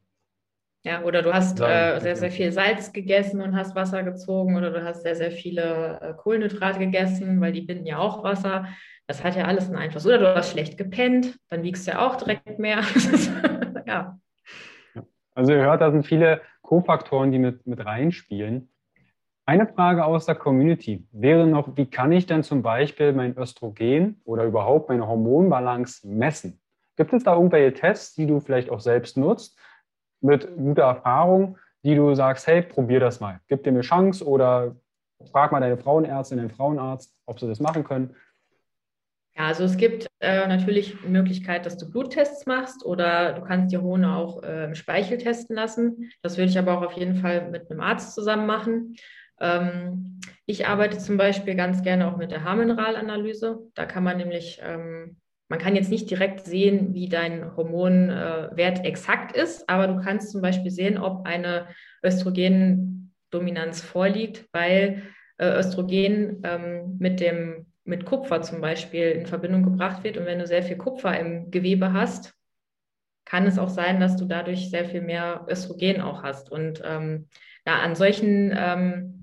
[0.85, 4.71] Ja, oder du hast äh, sehr, sehr viel Salz gegessen und hast Wasser gezogen, oder
[4.71, 8.67] du hast sehr, sehr viele äh, Kohlenhydrate gegessen, weil die binden ja auch Wasser.
[9.07, 10.05] Das hat ja alles einen Einfluss.
[10.05, 12.81] Oder du hast schlecht gepennt, dann wiegst du ja auch direkt mehr.
[13.87, 14.19] ja.
[15.35, 18.69] Also ihr hört, da sind viele Kofaktoren, die mit, mit reinspielen.
[19.51, 24.21] Eine Frage aus der Community wäre noch, wie kann ich denn zum Beispiel mein Östrogen
[24.23, 26.61] oder überhaupt meine Hormonbalance messen?
[26.97, 29.59] Gibt es da irgendwelche Tests, die du vielleicht auch selbst nutzt,
[30.21, 34.77] mit guter Erfahrung, die du sagst, hey, probier das mal, gib dir eine Chance oder
[35.33, 38.15] frag mal deine Frauenärztin, den Frauenarzt, ob sie das machen können.
[39.37, 43.73] Ja, also es gibt äh, natürlich die Möglichkeit, dass du Bluttests machst oder du kannst
[43.73, 46.13] die Hormone auch äh, im Speichel testen lassen.
[46.23, 48.95] Das würde ich aber auch auf jeden Fall mit einem Arzt zusammen machen.
[49.41, 53.59] Ähm, ich arbeite zum Beispiel ganz gerne auch mit der Haarmineralanalyse.
[53.75, 55.17] Da kann man nämlich, ähm,
[55.49, 60.31] man kann jetzt nicht direkt sehen, wie dein Hormonwert äh, exakt ist, aber du kannst
[60.31, 61.69] zum Beispiel sehen, ob eine
[62.05, 65.03] Östrogendominanz vorliegt, weil
[65.39, 70.17] äh, Östrogen ähm, mit dem mit Kupfer zum Beispiel in Verbindung gebracht wird.
[70.17, 72.35] Und wenn du sehr viel Kupfer im Gewebe hast,
[73.25, 76.51] kann es auch sein, dass du dadurch sehr viel mehr Östrogen auch hast.
[76.51, 77.29] Und ähm,
[77.67, 79.20] ja, an solchen ähm,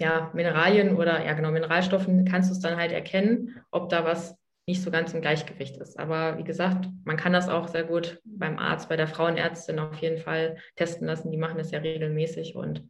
[0.00, 4.36] ja, Mineralien oder ja genau Mineralstoffen kannst du es dann halt erkennen, ob da was
[4.66, 5.98] nicht so ganz im Gleichgewicht ist.
[5.98, 9.96] Aber wie gesagt, man kann das auch sehr gut beim Arzt, bei der Frauenärztin auf
[9.96, 11.30] jeden Fall testen lassen.
[11.30, 12.86] Die machen das ja regelmäßig und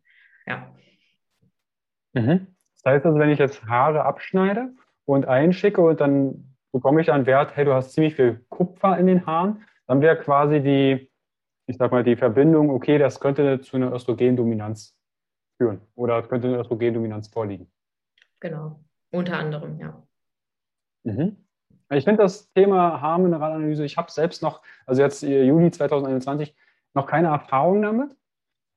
[0.47, 0.75] ja.
[2.15, 2.49] Mhm.
[2.75, 4.73] Das heißt also, wenn ich jetzt Haare abschneide
[5.05, 9.07] und einschicke und dann bekomme ich einen Wert, hey, du hast ziemlich viel Kupfer in
[9.07, 11.11] den Haaren, dann wäre quasi die,
[11.67, 14.98] ich sag mal, die Verbindung, okay, das könnte zu einer Östrogendominanz
[15.59, 15.81] führen.
[15.95, 17.71] Oder es könnte eine Östrogendominanz vorliegen.
[18.41, 18.81] Genau,
[19.11, 20.03] unter anderem, ja.
[21.05, 21.37] Mhm.
[21.91, 26.55] Ich finde das Thema Haarmineralanalyse, ich habe selbst noch, also jetzt äh, Juli 2021,
[26.95, 28.15] noch keine Erfahrung damit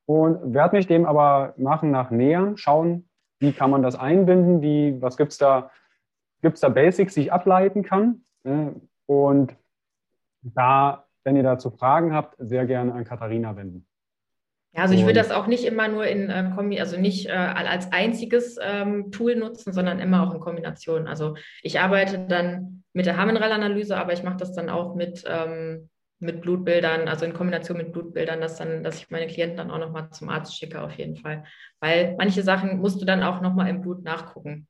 [0.06, 3.10] und werde mich dem aber nach und nach nähern, schauen,
[3.40, 5.72] wie kann man das einbinden, wie, was gibt es da,
[6.42, 8.24] gibt es da Basics, die ich ableiten kann.
[8.44, 8.76] Ne?
[9.08, 9.56] Und
[10.42, 13.86] da, wenn ihr dazu Fragen habt, sehr gerne an Katharina wenden.
[14.74, 17.32] Ja, also ich würde das auch nicht immer nur in äh, Kombi, also nicht äh,
[17.32, 21.08] als einziges ähm, Tool nutzen, sondern immer auch in Kombination.
[21.08, 25.90] Also ich arbeite dann mit der Haarmineralanalyse, aber ich mache das dann auch mit, ähm,
[26.20, 29.80] mit Blutbildern, also in Kombination mit Blutbildern, dass dann, dass ich meine Klienten dann auch
[29.80, 31.44] nochmal zum Arzt schicke, auf jeden Fall.
[31.82, 34.68] Weil manche Sachen musst du dann auch nochmal im Blut nachgucken.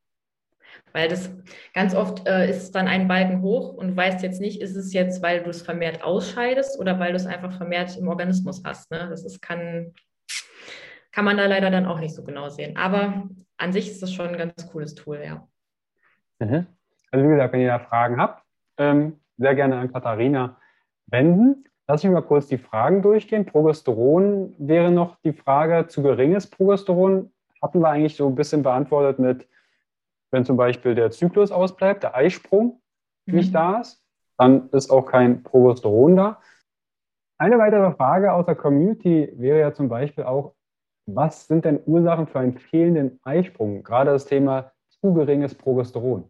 [0.93, 1.31] Weil das
[1.73, 4.93] ganz oft äh, ist dann ein Balken hoch und du weißt jetzt nicht, ist es
[4.93, 8.91] jetzt, weil du es vermehrt ausscheidest oder weil du es einfach vermehrt im Organismus hast.
[8.91, 9.07] Ne?
[9.09, 9.93] Das ist, kann,
[11.11, 12.75] kann man da leider dann auch nicht so genau sehen.
[12.77, 15.47] Aber an sich ist das schon ein ganz cooles Tool, ja.
[16.39, 16.67] Mhm.
[17.11, 18.43] Also wie gesagt, wenn ihr da Fragen habt,
[18.77, 20.57] ähm, sehr gerne an Katharina
[21.07, 21.65] wenden.
[21.87, 23.45] Lass mich mal kurz die Fragen durchgehen.
[23.45, 29.19] Progesteron wäre noch die Frage, zu geringes Progesteron hatten wir eigentlich so ein bisschen beantwortet
[29.19, 29.47] mit
[30.31, 32.81] wenn zum Beispiel der Zyklus ausbleibt, der Eisprung
[33.25, 33.35] mhm.
[33.35, 34.03] nicht da ist,
[34.37, 36.41] dann ist auch kein Progesteron da.
[37.37, 40.53] Eine weitere Frage aus der Community wäre ja zum Beispiel auch,
[41.07, 43.83] was sind denn Ursachen für einen fehlenden Eisprung?
[43.83, 46.25] Gerade das Thema zu geringes Progesteron.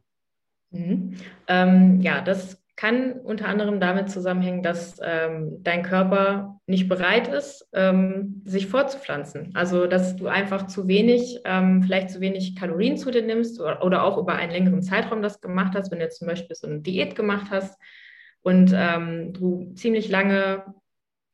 [0.72, 1.18] Mhm.
[1.48, 7.70] Ähm, ja, das kann unter anderem damit zusammenhängen, dass ähm, dein Körper nicht bereit ist,
[7.74, 9.52] ähm, sich fortzupflanzen.
[9.54, 13.84] Also, dass du einfach zu wenig, ähm, vielleicht zu wenig Kalorien zu dir nimmst oder,
[13.84, 16.80] oder, auch über einen längeren Zeitraum das gemacht hast, wenn du zum Beispiel so eine
[16.80, 17.80] Diät gemacht hast
[18.42, 20.64] und ähm, du ziemlich lange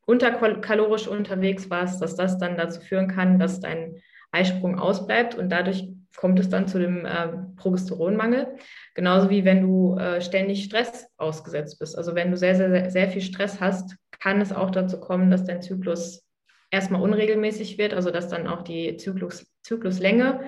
[0.04, 5.88] unterkalorisch unterwegs warst, dass das dann dazu führen kann, dass dein Eisprung ausbleibt und dadurch
[6.18, 8.56] kommt es dann zu dem äh, Progesteronmangel.
[8.94, 11.96] Genauso wie wenn du äh, ständig Stress ausgesetzt bist.
[11.96, 15.44] Also wenn du sehr, sehr, sehr viel Stress hast, kann es auch dazu kommen, dass
[15.44, 16.26] dein Zyklus
[16.72, 20.40] erstmal unregelmäßig wird, also dass dann auch die Zyklus, Zykluslänge,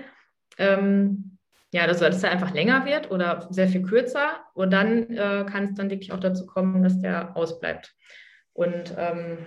[0.58, 1.38] ähm,
[1.72, 4.40] ja, dass, dass er einfach länger wird oder sehr viel kürzer.
[4.54, 7.94] Und dann äh, kann es dann wirklich auch dazu kommen, dass der ausbleibt.
[8.54, 9.46] Und ähm,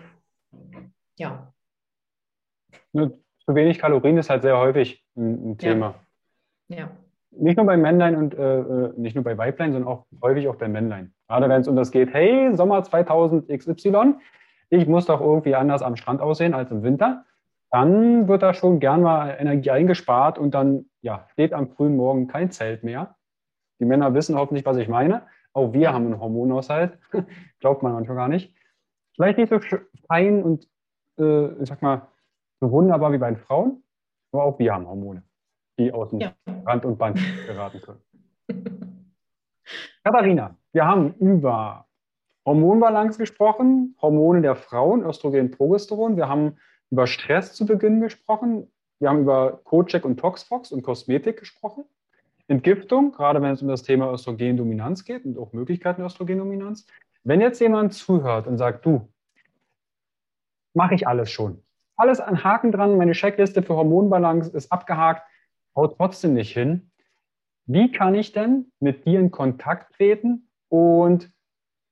[1.18, 1.54] ja.
[2.94, 3.12] Zu
[3.48, 5.88] wenig Kalorien ist halt sehr häufig ein, ein Thema.
[5.88, 6.03] Ja.
[6.78, 6.90] Ja.
[7.32, 10.56] Nicht nur bei Männlein und äh, äh, nicht nur bei Weiblein, sondern auch häufig auch
[10.56, 11.14] bei Männlein.
[11.28, 14.16] Gerade wenn es um das geht, hey, Sommer 2000 XY,
[14.70, 17.26] ich muss doch irgendwie anders am Strand aussehen als im Winter,
[17.72, 22.28] dann wird da schon gern mal Energie eingespart und dann ja, steht am frühen Morgen
[22.28, 23.16] kein Zelt mehr.
[23.80, 25.24] Die Männer wissen hoffentlich, was ich meine.
[25.54, 27.00] Auch wir haben einen Hormonhaushalt.
[27.60, 28.56] Glaubt man manchmal gar nicht.
[29.16, 29.60] Vielleicht nicht so
[30.08, 30.68] fein und,
[31.20, 32.08] äh, ich sag mal,
[32.60, 33.84] so wunderbar wie bei den Frauen,
[34.32, 35.24] aber auch wir haben Hormone,
[35.78, 36.34] die aus dem ja.
[36.66, 39.14] Rand und Band geraten können.
[40.04, 41.88] Katharina, wir haben über
[42.46, 46.18] Hormonbalance gesprochen, Hormone der Frauen, Östrogen, Progesteron.
[46.18, 46.58] Wir haben
[46.92, 48.72] über Stress zu Beginn gesprochen.
[49.00, 51.86] Wir haben über Cocheck und Toxfox und Kosmetik gesprochen.
[52.48, 56.86] Entgiftung, gerade wenn es um das Thema Östrogendominanz geht und auch Möglichkeiten der Östrogendominanz.
[57.24, 59.08] Wenn jetzt jemand zuhört und sagt, du,
[60.74, 61.64] mache ich alles schon
[61.96, 65.24] alles an Haken dran, meine Checkliste für Hormonbalance ist abgehakt,
[65.76, 66.92] haut trotzdem nicht hin.
[67.66, 71.32] Wie kann ich denn mit dir in Kontakt treten und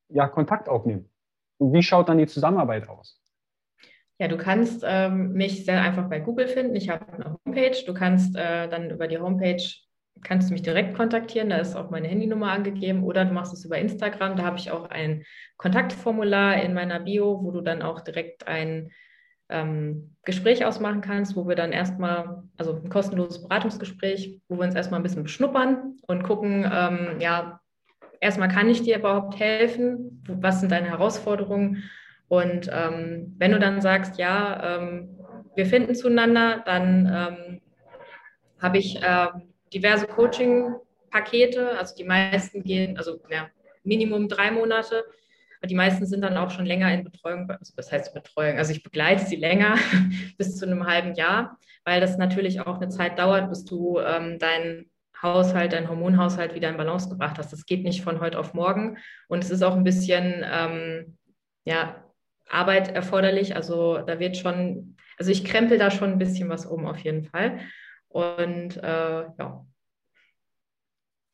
[0.08, 1.10] ja, Kontakt aufnehmen?
[1.58, 3.20] Und wie schaut dann die Zusammenarbeit aus?
[4.18, 6.76] Ja, du kannst ähm, mich sehr einfach bei Google finden.
[6.76, 7.84] Ich habe eine Homepage.
[7.86, 9.62] Du kannst äh, dann über die Homepage
[10.22, 11.50] kannst du mich direkt kontaktieren.
[11.50, 13.02] Da ist auch meine Handynummer angegeben.
[13.02, 14.36] Oder du machst es über Instagram.
[14.36, 15.24] Da habe ich auch ein
[15.56, 18.92] Kontaktformular in meiner Bio, wo du dann auch direkt ein
[19.52, 24.74] ähm, Gespräch ausmachen kannst, wo wir dann erstmal, also ein kostenloses Beratungsgespräch, wo wir uns
[24.74, 27.60] erstmal ein bisschen beschnuppern und gucken, ähm, ja,
[28.20, 30.22] erstmal kann ich dir überhaupt helfen?
[30.28, 31.82] Was sind deine Herausforderungen?
[32.28, 35.18] Und ähm, wenn du dann sagst, ja, ähm,
[35.54, 37.60] wir finden zueinander, dann ähm,
[38.60, 39.26] habe ich äh,
[39.74, 43.48] diverse Coaching-Pakete, also die meisten gehen, also ja,
[43.84, 45.04] Minimum drei Monate,
[45.62, 48.58] aber die meisten sind dann auch schon länger in Betreuung, also was heißt Betreuung?
[48.58, 49.76] Also ich begleite sie länger,
[50.36, 54.40] bis zu einem halben Jahr, weil das natürlich auch eine Zeit dauert, bis du ähm,
[54.40, 54.90] deinen
[55.22, 57.52] Haushalt, deinen Hormonhaushalt wieder in Balance gebracht hast.
[57.52, 58.98] Das geht nicht von heute auf morgen.
[59.28, 61.16] Und es ist auch ein bisschen, ähm,
[61.64, 62.02] ja,
[62.50, 63.54] Arbeit erforderlich.
[63.54, 67.22] Also da wird schon, also ich krempel da schon ein bisschen was um auf jeden
[67.22, 67.60] Fall.
[68.08, 69.64] Und äh, ja.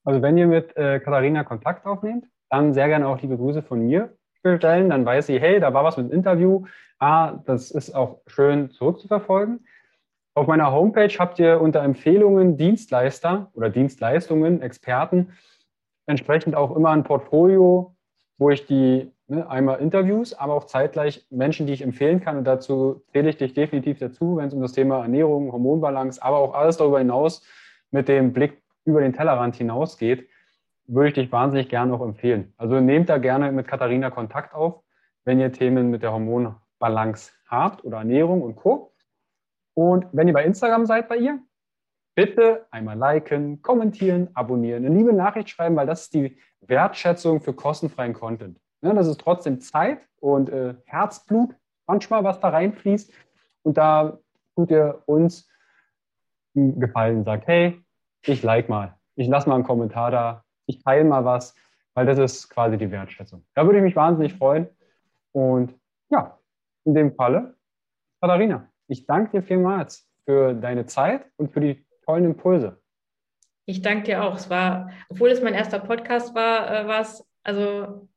[0.05, 3.87] Also wenn ihr mit äh, Katharina Kontakt aufnehmt, dann sehr gerne auch liebe Grüße von
[3.87, 4.91] mir stellen.
[4.91, 6.65] Dann weiß sie, hey, da war was mit dem Interview.
[6.99, 9.67] Ah, das ist auch schön zurückzuverfolgen.
[10.35, 15.33] Auf meiner Homepage habt ihr unter Empfehlungen Dienstleister oder Dienstleistungen, Experten,
[16.07, 17.97] entsprechend auch immer ein Portfolio,
[18.39, 22.37] wo ich die ne, einmal Interviews, aber auch zeitgleich Menschen, die ich empfehlen kann.
[22.37, 26.39] Und dazu zähle ich dich definitiv dazu, wenn es um das Thema Ernährung, Hormonbalance, aber
[26.39, 27.45] auch alles darüber hinaus
[27.91, 30.29] mit dem Blick über den Tellerrand hinausgeht,
[30.89, 32.53] würde ich dich wahnsinnig gerne auch empfehlen.
[32.57, 34.83] Also nehmt da gerne mit Katharina Kontakt auf,
[35.25, 38.95] wenn ihr Themen mit der Hormonbalance habt oder Ernährung und Co.
[39.75, 41.39] Und wenn ihr bei Instagram seid bei ihr,
[42.15, 47.53] bitte einmal liken, kommentieren, abonnieren, eine liebe Nachricht schreiben, weil das ist die Wertschätzung für
[47.53, 48.59] kostenfreien Content.
[48.81, 51.55] Ja, das ist trotzdem Zeit und äh, Herzblut
[51.87, 53.13] manchmal, was da reinfließt.
[53.63, 54.19] Und da
[54.57, 55.49] tut ihr uns
[56.57, 57.81] einen Gefallen, sagt, hey,
[58.23, 61.55] ich like mal, ich lasse mal einen Kommentar da, ich teile mal was,
[61.95, 63.45] weil das ist quasi die Wertschätzung.
[63.55, 64.69] Da würde ich mich wahnsinnig freuen.
[65.33, 65.75] Und
[66.11, 66.39] ja,
[66.85, 67.55] in dem Falle,
[68.21, 72.81] Katharina, ich danke dir vielmals für deine Zeit und für die tollen Impulse.
[73.65, 74.37] Ich danke dir auch.
[74.37, 78.09] Es war, obwohl es mein erster Podcast war, äh, war es, also,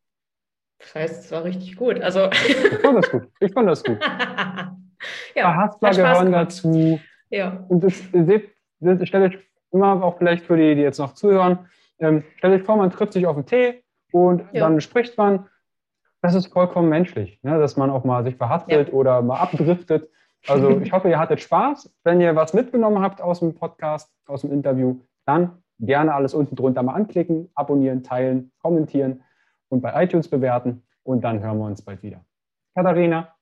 [0.80, 2.00] das heißt, es war richtig gut.
[2.02, 2.30] Also.
[2.32, 3.28] Ich fand das gut.
[3.40, 4.00] Ich fand das gut.
[5.36, 7.00] ja, Verhaspler gehören dazu.
[7.30, 7.66] Ja.
[7.68, 9.42] Und das, seht, das stellt euch
[9.72, 11.68] immer auch vielleicht für die, die jetzt noch zuhören,
[12.02, 14.62] ähm, stellt euch vor, man trifft sich auf einen Tee und ja.
[14.62, 15.48] dann spricht man.
[16.24, 17.58] Das ist vollkommen menschlich, ne?
[17.58, 18.94] dass man auch mal sich verhaspelt ja.
[18.94, 20.08] oder mal abdriftet.
[20.48, 21.92] Also ich hoffe, ihr hattet Spaß.
[22.04, 26.56] Wenn ihr was mitgenommen habt aus dem Podcast, aus dem Interview, dann gerne alles unten
[26.56, 29.24] drunter mal anklicken, abonnieren, teilen, kommentieren
[29.70, 30.84] und bei iTunes bewerten.
[31.04, 32.24] Und dann hören wir uns bald wieder.
[32.76, 33.36] Katharina,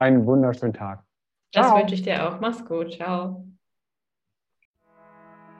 [0.00, 1.04] einen wunderschönen Tag.
[1.52, 2.40] Das wünsche ich dir auch.
[2.40, 2.92] Mach's gut.
[2.92, 3.44] Ciao.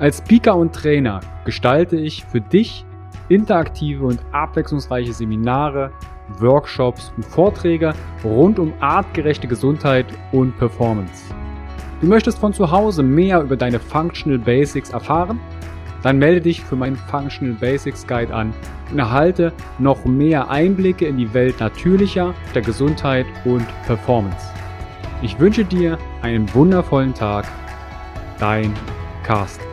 [0.00, 2.86] Als Speaker und Trainer gestalte ich für dich
[3.28, 5.92] interaktive und abwechslungsreiche Seminare,
[6.38, 7.92] Workshops und Vorträge
[8.24, 11.34] rund um artgerechte Gesundheit und Performance.
[12.00, 15.38] Du möchtest von zu Hause mehr über deine Functional Basics erfahren?
[16.02, 18.54] Dann melde dich für meinen Functional Basics Guide an
[18.90, 24.46] und erhalte noch mehr Einblicke in die Welt natürlicher, der Gesundheit und Performance.
[25.20, 27.44] Ich wünsche dir einen wundervollen Tag.
[28.38, 28.72] Dein
[29.24, 29.69] Carsten.